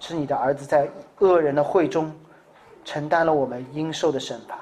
[0.00, 0.88] 是你的儿子在
[1.20, 2.12] 恶人的会中
[2.84, 4.58] 承担了我们应受的审判。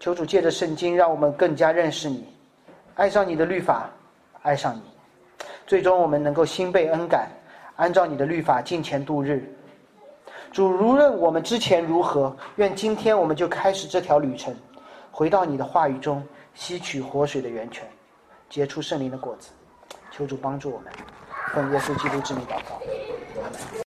[0.00, 2.26] 求主借着圣经，让我们更加认识你，
[2.96, 3.88] 爱上你的律法，
[4.42, 4.82] 爱上你，
[5.66, 7.28] 最终我们能够心被恩感，
[7.76, 9.54] 按照你的律法进前度日。
[10.52, 14.54] 主，无论我们之前如何，愿今天我们就开始这条旅程，
[15.10, 16.22] 回到你的话语中，
[16.54, 17.88] 吸取活水的源泉，
[18.48, 19.50] 结出圣灵的果子。
[20.10, 20.92] 求主帮助我们，
[21.52, 22.80] 奉耶稣基督之名祷告，
[23.42, 23.87] 阿门。